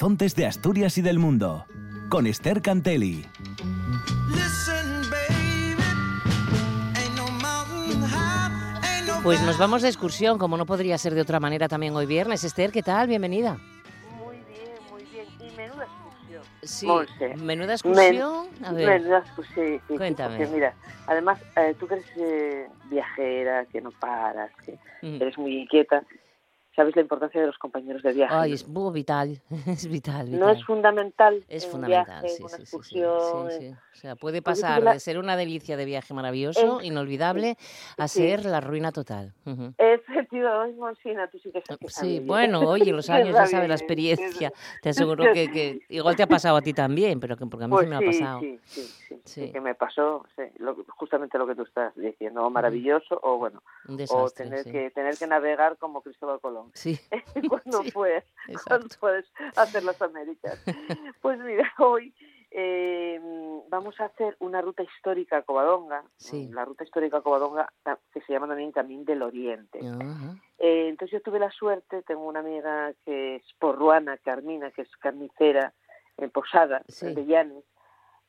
[0.00, 1.66] Horizontes de Asturias y del Mundo,
[2.08, 3.26] con Esther Cantelli.
[9.24, 12.44] Pues nos vamos de excursión, como no podría ser de otra manera también hoy viernes.
[12.44, 13.08] Esther, ¿qué tal?
[13.08, 13.58] Bienvenida.
[14.24, 15.26] Muy bien, muy bien.
[15.40, 16.42] Y menuda excursión.
[16.62, 17.36] Sí, Monse.
[17.36, 18.46] menuda excursión.
[18.64, 20.36] A ver, Menuda excursión, sí, sí, Cuéntame.
[20.38, 20.74] porque mira,
[21.06, 25.20] además, eh, tú que eres eh, viajera, que no paras, que Mm.
[25.22, 26.02] eres muy inquieta,
[26.78, 28.32] sabes la importancia de los compañeros de viaje.
[28.32, 30.38] Ay, es muy vital, es vital, vital.
[30.38, 33.14] ¿No es fundamental Es en un fundamental, viaje, sí, una sí, excursión?
[33.20, 33.70] sí, sí.
[33.72, 37.56] O sea, puede pasar la- de ser una delicia de viaje maravilloso, Es- inolvidable,
[37.96, 39.34] a ser la ruina total.
[39.44, 39.74] Ujú.
[39.76, 44.52] Efectivamente, Monsina, tú sí que sabes Sí, bueno, oye, los años ya sabes, la experiencia.
[44.80, 47.68] Te aseguro que, que igual te ha pasado a ti también, pero que porque a
[47.68, 48.40] mí Pues sí me ha pasado.
[48.40, 50.24] sí, sí, sí, que me pasó
[50.58, 54.64] lo- justamente lo que tú estás diciendo, o maravilloso o bueno, Un o desastre, tener
[54.64, 56.67] que tener que navegar como Cristóbal Colón.
[56.74, 56.98] Sí.
[57.48, 58.24] cuando Sí, puedes,
[58.66, 60.62] cuando puedes hacer las Américas.
[61.22, 62.14] Pues mira, hoy
[62.50, 63.20] eh,
[63.68, 66.48] vamos a hacer una ruta histórica a Covadonga, Sí.
[66.52, 67.70] la ruta histórica a Covadonga
[68.12, 69.80] que se llama también Camín del Oriente.
[69.80, 70.34] Ajá.
[70.58, 74.96] Eh, entonces yo tuve la suerte, tengo una amiga que es porruana, Carmina, que es
[74.96, 75.72] carnicera
[76.16, 77.14] en Posada, Sí.
[77.14, 77.64] de Llanes,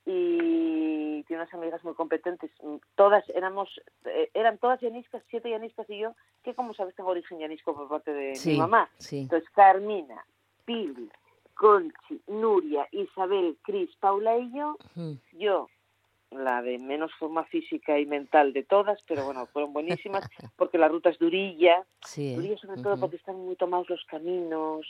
[0.05, 2.51] y tiene unas amigas muy competentes.
[2.63, 3.69] Mm, Todas éramos,
[4.05, 7.87] eh, eran todas llaniscas, siete llaniscas y yo, que como sabes tengo origen llanisco por
[7.87, 8.89] parte de Sí, mi mamá.
[8.97, 9.19] sí.
[9.19, 10.25] Entonces Carmina,
[10.65, 11.09] Pili,
[11.53, 14.77] Conchi, Nuria, Isabel, Cris, Paula y yo,
[15.33, 15.67] yo
[16.31, 20.23] la de menos forma física y mental de todas, pero bueno, fueron buenísimas
[20.57, 22.35] porque la ruta es durilla, Sí, ¿eh?
[22.35, 24.85] Durilla sobre todo porque están muy tomados los caminos,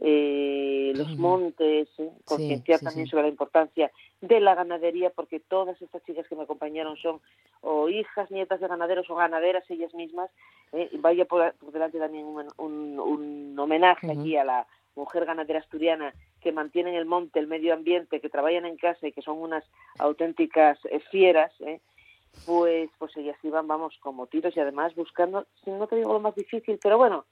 [0.00, 3.10] eh, los montes, eh, concienciar sí, también sí.
[3.10, 3.90] sobre la importancia
[4.20, 7.20] de la ganadería, porque todas estas chicas que me acompañaron son
[7.60, 10.30] o hijas, nietas de ganaderos o ganaderas ellas mismas.
[10.72, 15.58] eh, vaya por, por delante también un, un- un homenaje aquí a la mujer ganadera
[15.60, 19.38] asturiana que mantienen el monte, el medio ambiente, que trabajan en casa y que son
[19.38, 19.64] unas
[19.98, 21.52] auténticas eh, fieras.
[21.60, 21.80] eh,
[22.46, 26.20] pues pues ellas iban, vamos, como tiros y además buscando, si no te digo lo
[26.20, 27.26] más difícil, pero bueno,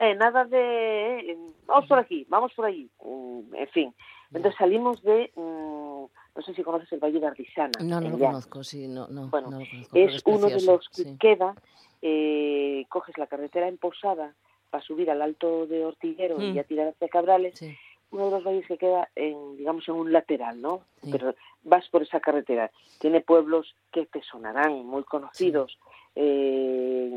[0.00, 3.94] eh, nada de, eh, vamos por aquí, vamos por allí, mm, en fin.
[4.32, 6.04] Entonces salimos de, mm,
[6.36, 7.72] no sé si conoces el Valle de Ardisana.
[7.82, 9.96] No, no lo conozco, sí, no, no, Bueno, no lo conozco.
[9.96, 11.16] Es uno de los que sí.
[11.18, 11.54] queda,
[12.02, 14.34] eh, coges la carretera en Posada
[14.70, 16.54] para subir al Alto de Ortiguero y Mm.
[16.54, 17.74] ya tirar hacia Cabrales, Sí.
[18.10, 20.82] uno de los valles que queda en, digamos, en un lateral, ¿no?
[21.02, 21.08] Sí.
[21.10, 21.34] Pero
[21.64, 22.70] vas por esa carretera.
[23.00, 25.78] Tiene pueblos que te sonarán, muy conocidos,
[26.20, 27.10] eh,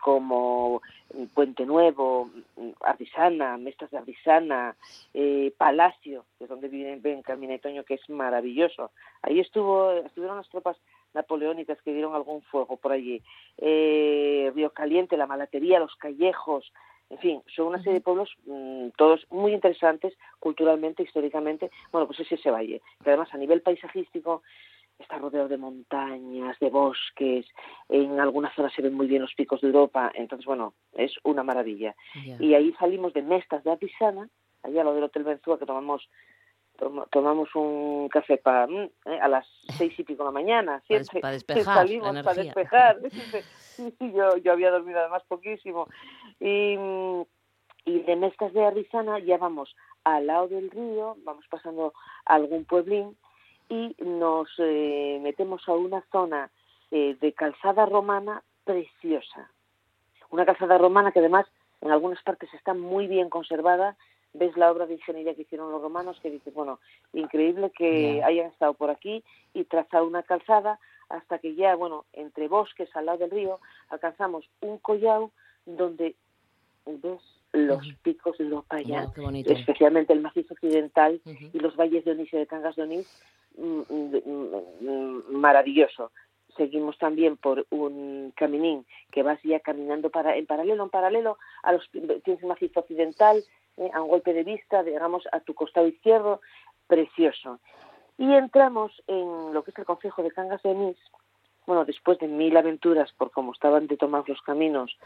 [0.00, 0.82] como
[1.32, 2.28] Puente Nuevo,
[2.80, 4.74] Ardisana, Mestas de Ardisana,
[5.14, 8.90] eh, Palacio, que es donde viven Ben Carmina y Toño, que es maravilloso.
[9.22, 10.76] Ahí estuvo, estuvieron las tropas
[11.14, 13.22] napoleónicas que dieron algún fuego por allí.
[13.58, 16.72] Eh, Río Caliente, La Malatería, Los Callejos,
[17.10, 21.70] en fin, son una serie de pueblos mm, todos muy interesantes culturalmente, históricamente.
[21.92, 24.42] Bueno, pues es ese valle, que además a nivel paisajístico
[24.98, 27.46] está rodeado de montañas, de bosques,
[27.88, 31.42] en algunas zonas se ven muy bien los picos de Europa, entonces bueno, es una
[31.42, 31.94] maravilla.
[32.40, 34.28] Y ahí salimos de Mestas de Artisana,
[34.62, 36.08] allá a lo del Hotel Benzúa, que tomamos
[36.76, 38.68] toma- tomamos un café para
[39.04, 39.46] a las
[39.76, 41.34] seis y pico de la mañana, siempre pa que
[41.64, 42.96] despejar la salimos para despejar.
[43.78, 45.86] Sí, sí, yo, yo había dormido además poquísimo.
[46.40, 47.22] Y, mm,
[47.84, 51.92] y de Mestas de Artisana ya vamos al lado del río, vamos pasando
[52.26, 53.16] a algún pueblín
[53.68, 56.50] y nos eh, metemos a una zona
[56.90, 59.50] eh, de calzada romana preciosa.
[60.30, 61.46] Una calzada romana que además
[61.80, 63.96] en algunas partes está muy bien conservada.
[64.34, 66.80] Ves la obra de ingeniería que hicieron los romanos que dices, bueno,
[67.12, 68.26] increíble que Ya.
[68.26, 73.06] hayan estado por aquí y trazado una calzada hasta que ya, bueno, entre bosques al
[73.06, 75.30] lado del río alcanzamos un collao
[75.64, 76.14] donde
[76.84, 77.20] ves
[77.52, 82.32] los picos de Europa ya, Oh, especialmente el macizo occidental y los valles de Onís
[82.32, 83.08] y de Cangas de Onís,
[85.30, 86.12] maravilloso.
[86.56, 91.72] Seguimos también por un caminín que vas ya caminando para, en paralelo, en paralelo a
[91.72, 93.44] los tienes el macizo occidental,
[93.76, 96.40] eh, a un golpe de vista, digamos, a tu costado izquierdo,
[96.88, 97.60] precioso.
[98.16, 100.96] Y entramos en lo que es el Consejo de Cangas de Onís,
[101.66, 104.98] bueno, después de mil aventuras por cómo estaban de tomar los caminos,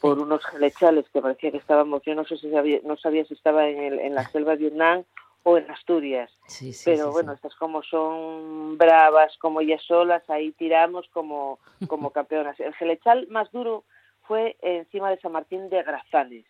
[0.00, 3.34] por unos gelechales que parecía que estábamos, yo no sé si sabía, no sabía si
[3.34, 5.04] estaba en, el, en la selva de Vietnam
[5.44, 10.28] o en Asturias, Sí, sí, pero sí, bueno, estas como son bravas, como ellas solas,
[10.28, 12.58] ahí tiramos como, como campeonas.
[12.60, 13.84] El gelechal más duro
[14.22, 16.44] fue encima de San Martín de Grazanes,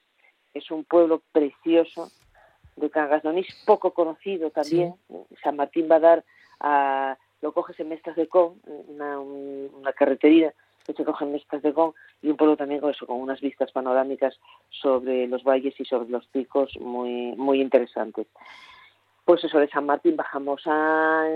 [0.54, 2.10] es un pueblo precioso
[2.76, 4.94] de Cangas de Onís, poco conocido también.
[5.42, 6.24] San Martín va a dar
[6.60, 11.62] a, lo coges en Mestas de Con, una, un- una carretería que se cogen mestas
[11.62, 14.38] de Con y un pueblo también con eso, con unas vistas panorámicas
[14.70, 18.26] sobre los valles y sobre los picos muy, muy interesantes.
[19.24, 21.26] Pues eso, de San Martín bajamos a,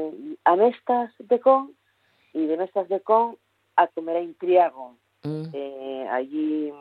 [0.45, 1.73] a Mestas de Con
[2.35, 3.37] y de Mestas de Con
[3.77, 4.97] a comer a Intriago.
[5.25, 6.73] Eh, allí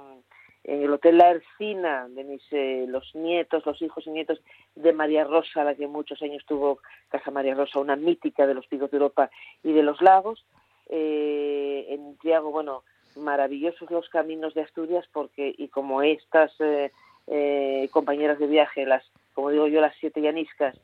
[0.64, 4.42] en el Hotel La Ercina, de mis, eh, los nietos, los hijos y nietos
[4.76, 8.68] de María Rosa, la que muchos años tuvo Casa María Rosa, una mítica de los
[8.68, 9.30] picos de Europa
[9.64, 10.46] y de los lagos.
[10.90, 12.84] Eh, en Triago, bueno,
[13.16, 19.04] maravillosos los caminos de Asturias, porque, y como estas eh, compañeras de viaje, las,
[19.34, 20.78] como digo yo, las siete llaniscas,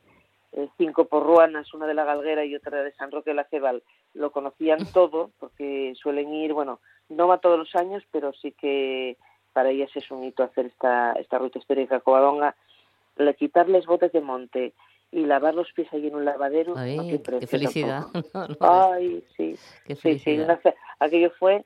[0.76, 3.82] cinco porruanas, una de la Galguera y otra de San Roque de la Cebal,
[4.14, 9.16] lo conocían todo, porque suelen ir, bueno, no va todos los años, pero sí que
[9.52, 12.56] para ellas es un hito hacer esta, esta ruta histórica a Covadonga,
[13.16, 14.74] le quitarles botes de monte
[15.12, 16.74] y lavar los pies ahí en un lavadero.
[16.76, 18.06] Ay, qué felicidad.
[18.60, 19.56] Ay, sí.
[19.86, 20.40] Qué sí, sí,
[20.98, 21.64] aquello fue.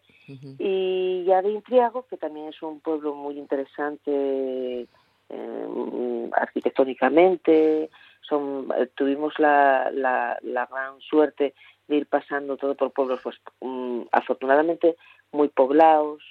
[0.59, 4.86] Y ya de Intriago, que también es un pueblo muy interesante
[5.30, 7.89] eh, arquitectónicamente,
[8.29, 11.55] son, eh, tuvimos la, la, la, gran suerte
[11.87, 14.97] de ir pasando todo por pueblos, pues um, afortunadamente
[15.33, 16.22] muy poblados,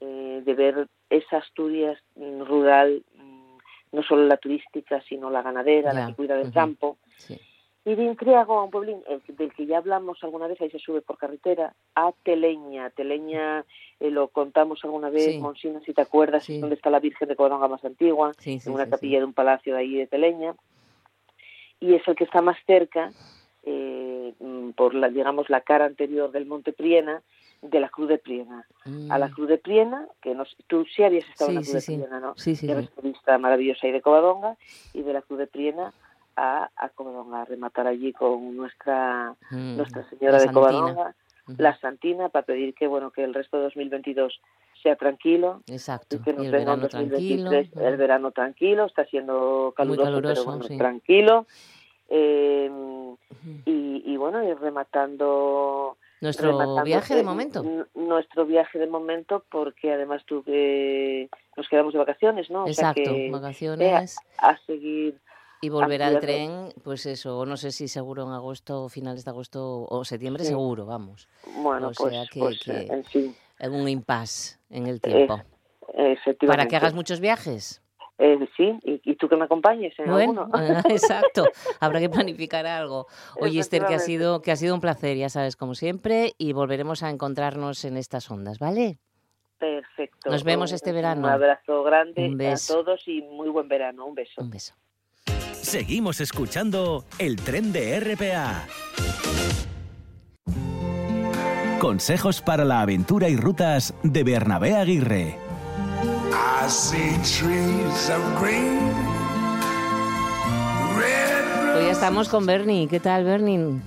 [0.00, 3.56] eh, de ver esa Asturias mm, rural, mm,
[3.92, 6.98] no solo la turística, sino la ganadera, la que cuida del campo.
[7.82, 11.00] Y de Intriago a un pueblín del que ya hablamos alguna vez, ahí se sube
[11.00, 12.90] por carretera, a Teleña.
[12.90, 13.64] Teleña
[13.98, 17.36] eh, lo contamos alguna vez, Monsina, si te acuerdas, es donde está la Virgen de
[17.36, 20.54] Covadonga más antigua, en una capilla de un palacio de ahí de Teleña.
[21.80, 23.10] Y es el que está más cerca,
[23.64, 27.22] eh, mm, por la, digamos, la cara anterior del Monte Priena,
[27.62, 28.66] de la Cruz de Priena.
[29.10, 29.32] A la mm.
[29.32, 32.34] Cruz de Priena, que nos, tú sí habías estado en la Cruz de Priena, ¿no?
[32.36, 32.68] Sí, sí.
[33.02, 34.56] vista maravillosa ahí de Covadonga,
[34.94, 35.92] y de la Cruz de Priena
[36.36, 41.14] a, a Covadonga, a rematar allí con nuestra, mm, nuestra Señora de Covadonga,
[41.58, 44.40] la Santina, para pedir que, bueno, que el resto de 2022
[44.82, 45.62] sea tranquilo.
[45.66, 46.16] Exacto.
[46.16, 47.88] Y que nos el venga verano 2023 tranquilo.
[47.88, 50.78] el verano tranquilo, está siendo caluroso, caluroso, pero bueno, sí.
[50.78, 51.46] tranquilo.
[52.08, 52.70] Eh,
[53.66, 57.64] y, y bueno, ir rematando Nuestro rematando viaje de eh, momento.
[57.94, 62.64] Nuestro viaje de momento, porque además tú que nos quedamos de vacaciones, ¿no?
[62.64, 64.16] O sea Exacto, que, eh, vacaciones.
[64.38, 65.18] a, a seguir.
[65.62, 69.86] Y volver al tren, pues eso, no sé si seguro en agosto, finales de agosto
[69.88, 70.50] o septiembre, Sí.
[70.50, 71.28] seguro, vamos.
[71.62, 73.36] Bueno, o pues, sea que, pues, que en fin,
[73.70, 75.40] un impasse en el eh, tiempo.
[75.92, 76.46] efectivamente.
[76.46, 77.82] Para que hagas muchos viajes.
[78.16, 80.78] Eh, sí, y, y tú que me acompañes en Bueno, alguno.
[80.88, 81.44] exacto.
[81.78, 83.06] Habrá que planificar algo.
[83.38, 86.52] Oye, Esther, que ha sido que ha sido un placer, ya sabes, como siempre, y
[86.54, 88.98] volveremos a encontrarnos en estas ondas, ¿vale?
[89.58, 90.30] Perfecto.
[90.30, 91.26] Nos vemos Un- este verano.
[91.26, 92.72] Un abrazo grande Un beso.
[92.80, 94.06] a todos y muy buen verano.
[94.06, 94.40] Un beso.
[94.40, 94.74] Un beso.
[95.62, 98.66] Seguimos escuchando el tren de RPA.
[101.78, 105.38] Consejos para la aventura y rutas de Bernabé Aguirre.
[106.32, 108.78] I see trees of green,
[110.96, 112.88] red Hoy ya estamos con Bernie.
[112.88, 113.80] ¿Qué tal, Bernie?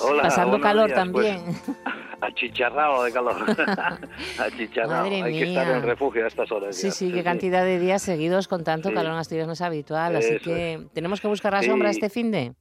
[0.00, 1.40] Hola, Pasando calor días, pues.
[2.20, 3.36] Achicharrado de calor.
[4.38, 5.04] Achicharrado.
[5.04, 6.76] Madre Hay que estar en refugio a estas horas.
[6.76, 6.92] Sí, ya.
[6.92, 8.94] sí, qué cantidad de días seguidos con tanto Sí.
[8.94, 12.30] calor en Asturias no es habitual, así que tenemos que buscar la sombra este fin
[12.30, 12.52] de.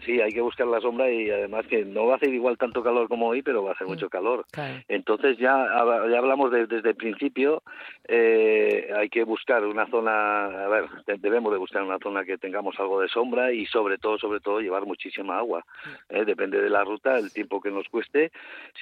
[0.00, 2.82] Sí, hay que buscar la sombra y además que no va a hacer igual tanto
[2.82, 4.44] calor como hoy, pero va a hacer mucho calor.
[4.52, 4.82] Claro.
[4.88, 5.66] Entonces ya,
[6.10, 7.62] ya hablamos de- desde el principio,
[8.06, 12.38] eh, hay que buscar una zona, a ver, de- debemos de buscar una zona que
[12.38, 15.64] tengamos algo de sombra y sobre todo, sobre todo, llevar muchísima agua.
[16.08, 16.24] ¿eh?
[16.24, 18.30] Depende de la ruta, el tiempo que nos cueste.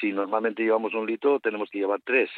[0.01, 2.29] Si normalmente llevamos un litro, tenemos que llevar tres,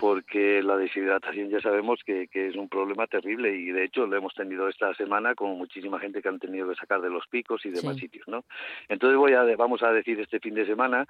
[0.00, 4.16] porque la deshidratación ya sabemos que, que es un problema terrible y de hecho lo
[4.16, 7.64] hemos tenido esta semana con muchísima gente que han tenido que sacar de los picos
[7.66, 8.02] y demás Sí.
[8.02, 8.44] sitios, ¿no?
[8.88, 11.06] Entonces voy a, vamos a decir este fin de semana,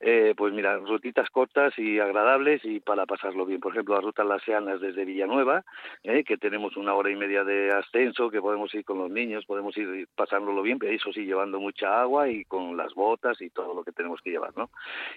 [0.00, 3.60] eh, pues mira, rutitas cortas y agradables y para pasarlo bien.
[3.60, 5.64] Por ejemplo, la ruta Las Seanas desde Villanueva,
[6.02, 9.44] eh, que tenemos una hora y media de ascenso, que podemos ir con los niños,
[9.46, 13.50] podemos ir pasándolo bien, pero eso sí, llevando mucha agua y con las botas y
[13.50, 14.70] todo lo que tenemos que llevar, ¿no?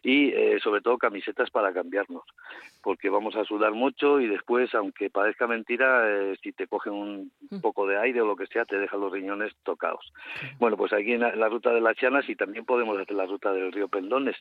[0.03, 2.23] Y eh, sobre todo camisetas para cambiarnos,
[2.83, 7.31] porque vamos a sudar mucho y después, aunque parezca mentira, eh, si te cogen un
[7.61, 10.11] poco de aire o lo que sea, te dejan los riñones tocados.
[10.59, 13.25] Bueno, pues aquí en la, la ruta de las Llanas y también podemos hacer la
[13.25, 14.35] ruta del río Pendones,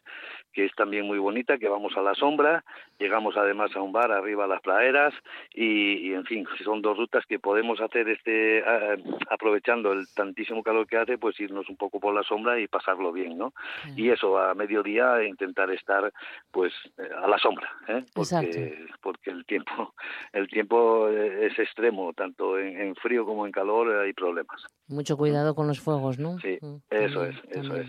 [0.52, 2.64] que es también muy bonita, que vamos a la sombra,
[2.98, 5.14] llegamos además a un bar arriba a las praderas
[5.52, 8.96] y, y, en fin, son dos rutas que podemos hacer este ah,
[9.30, 13.12] aprovechando el tantísimo calor que hace, pues irnos un poco por la sombra y pasarlo
[13.12, 13.52] bien, ¿no?
[13.96, 16.12] Y eso, a mediodía intentar estar
[16.50, 18.04] pues eh, a la sombra, ¿eh?
[18.12, 18.58] Porque Exacto.
[19.00, 19.94] Porque porque el tiempo
[20.32, 24.64] el tiempo es extremo tanto en, frío como en calor hay problemas.
[24.88, 27.88] Mucho cuidado con los fuegos no sí mm, eso es eso es.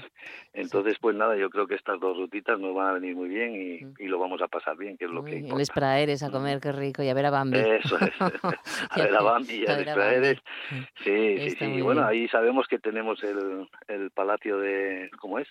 [0.54, 3.56] Entonces pues nada yo creo que estas dos rutitas nos van a venir muy bien
[3.56, 3.94] y, mm.
[4.00, 5.56] y lo vamos a pasar bien que es lo que importa.
[5.56, 7.58] el Espraeres a comer qué rico y a ver a Bambi.
[7.58, 8.14] Eso es.
[8.90, 10.40] A ver a Bambi y a, Espraeres
[11.04, 15.48] sí sí sí bueno ahí sabemos que tenemos el el palacio de cómo es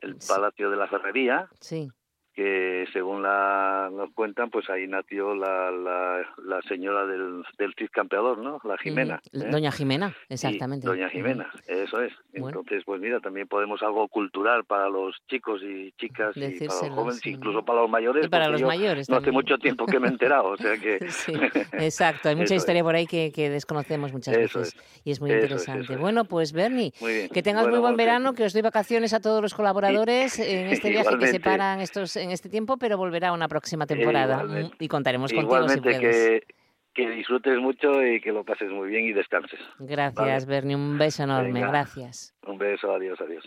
[0.00, 1.48] el palacio de la ferrería.
[1.60, 1.88] Sí
[2.34, 8.38] que según la, nos cuentan, pues ahí nació la, la, señora del, del Cid Campeador,
[8.38, 8.60] ¿no?
[8.64, 9.20] La Jimena.
[9.32, 9.38] ¿eh?
[9.50, 10.86] Doña Jimena, exactamente.
[10.86, 12.12] doña Jimena, eso es.
[12.32, 16.90] Entonces, pues mira, también podemos algo cultural para los chicos y chicas y para los
[16.90, 18.26] jóvenes, incluso para los mayores.
[18.26, 19.08] Y para los mayores.
[19.08, 20.96] No hace mucho tiempo que me he enterado, o sea que...
[21.72, 25.96] exacto, hay mucha historia por ahí que, que, desconocemos muchas veces y es muy interesante.
[25.96, 26.92] bueno, pues Bernie,
[27.32, 30.90] que tengas muy buen verano, que os doy vacaciones a todos los colaboradores en este
[30.90, 34.44] viaje que separan estos en este tiempo, pero volverá una próxima temporada
[34.78, 36.00] y contaremos contigo si puedes.
[36.00, 36.42] Que,
[36.94, 39.60] que disfrutes mucho y que lo pases muy bien y descanses.
[39.78, 40.76] Gracias, Bernie.
[40.76, 41.60] Un beso enorme.
[41.60, 42.34] Gracias.
[42.46, 42.92] Un beso.
[42.92, 43.44] Adiós, adiós.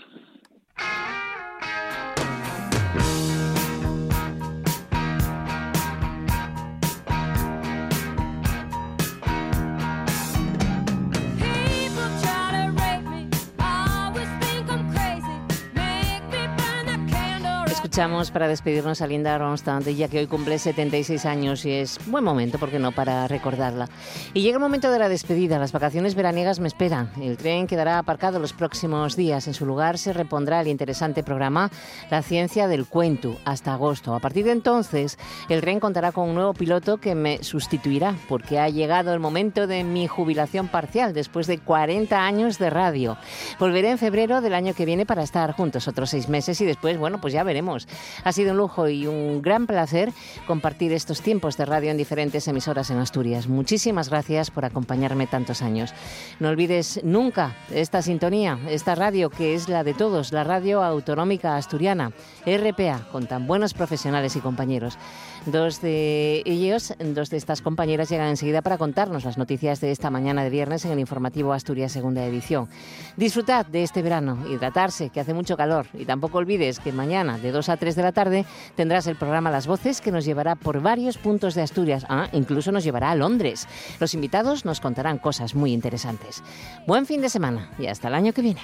[17.98, 22.24] Escuchamos para despedirnos a Linda Ronstadt, ya que hoy cumple 76 años y es buen
[22.24, 23.90] momento, ¿por qué no?, para recordarla.
[24.36, 25.58] Y llega el momento de la despedida.
[25.58, 27.10] Las vacaciones veraniegas me esperan.
[27.20, 29.48] El tren quedará aparcado los próximos días.
[29.48, 31.72] En su lugar se repondrá el interesante programa
[32.12, 34.14] La ciencia del cuento hasta agosto.
[34.14, 35.18] A partir de entonces,
[35.50, 39.66] el tren contará con un nuevo piloto que me sustituirá, porque ha llegado el momento
[39.66, 43.18] de mi jubilación parcial después de 40 años de radio.
[43.58, 47.00] Volveré en febrero del año que viene para estar juntos otros seis meses y después,
[47.00, 47.87] bueno, pues ya veremos.
[48.24, 50.12] Ha sido un lujo y un gran placer
[50.46, 53.48] compartir estos tiempos de radio en diferentes emisoras en Asturias.
[53.48, 55.94] Muchísimas gracias por acompañarme tantos años.
[56.40, 61.56] No olvides nunca esta sintonía, esta radio que es la de todos, la radio autonómica
[61.56, 62.12] asturiana,
[62.46, 64.98] RPA, con tan buenos profesionales y compañeros.
[65.46, 70.10] Dos de ellos, dos de estas compañeras llegan enseguida para contarnos las noticias de esta
[70.10, 72.68] mañana de viernes en el informativo Asturias Segunda Edición.
[73.16, 77.52] Disfrutad de este verano, hidratarse, que hace mucho calor, y tampoco olvides que mañana de
[77.68, 78.46] 2 a 3 de la tarde
[78.76, 82.72] tendrás el programa Las Voces que nos llevará por varios puntos de Asturias, ah, incluso
[82.72, 83.68] nos llevará a Londres.
[84.00, 86.42] Los invitados nos contarán cosas muy interesantes.
[86.88, 88.62] Buen fin de semana y hasta el año que viene.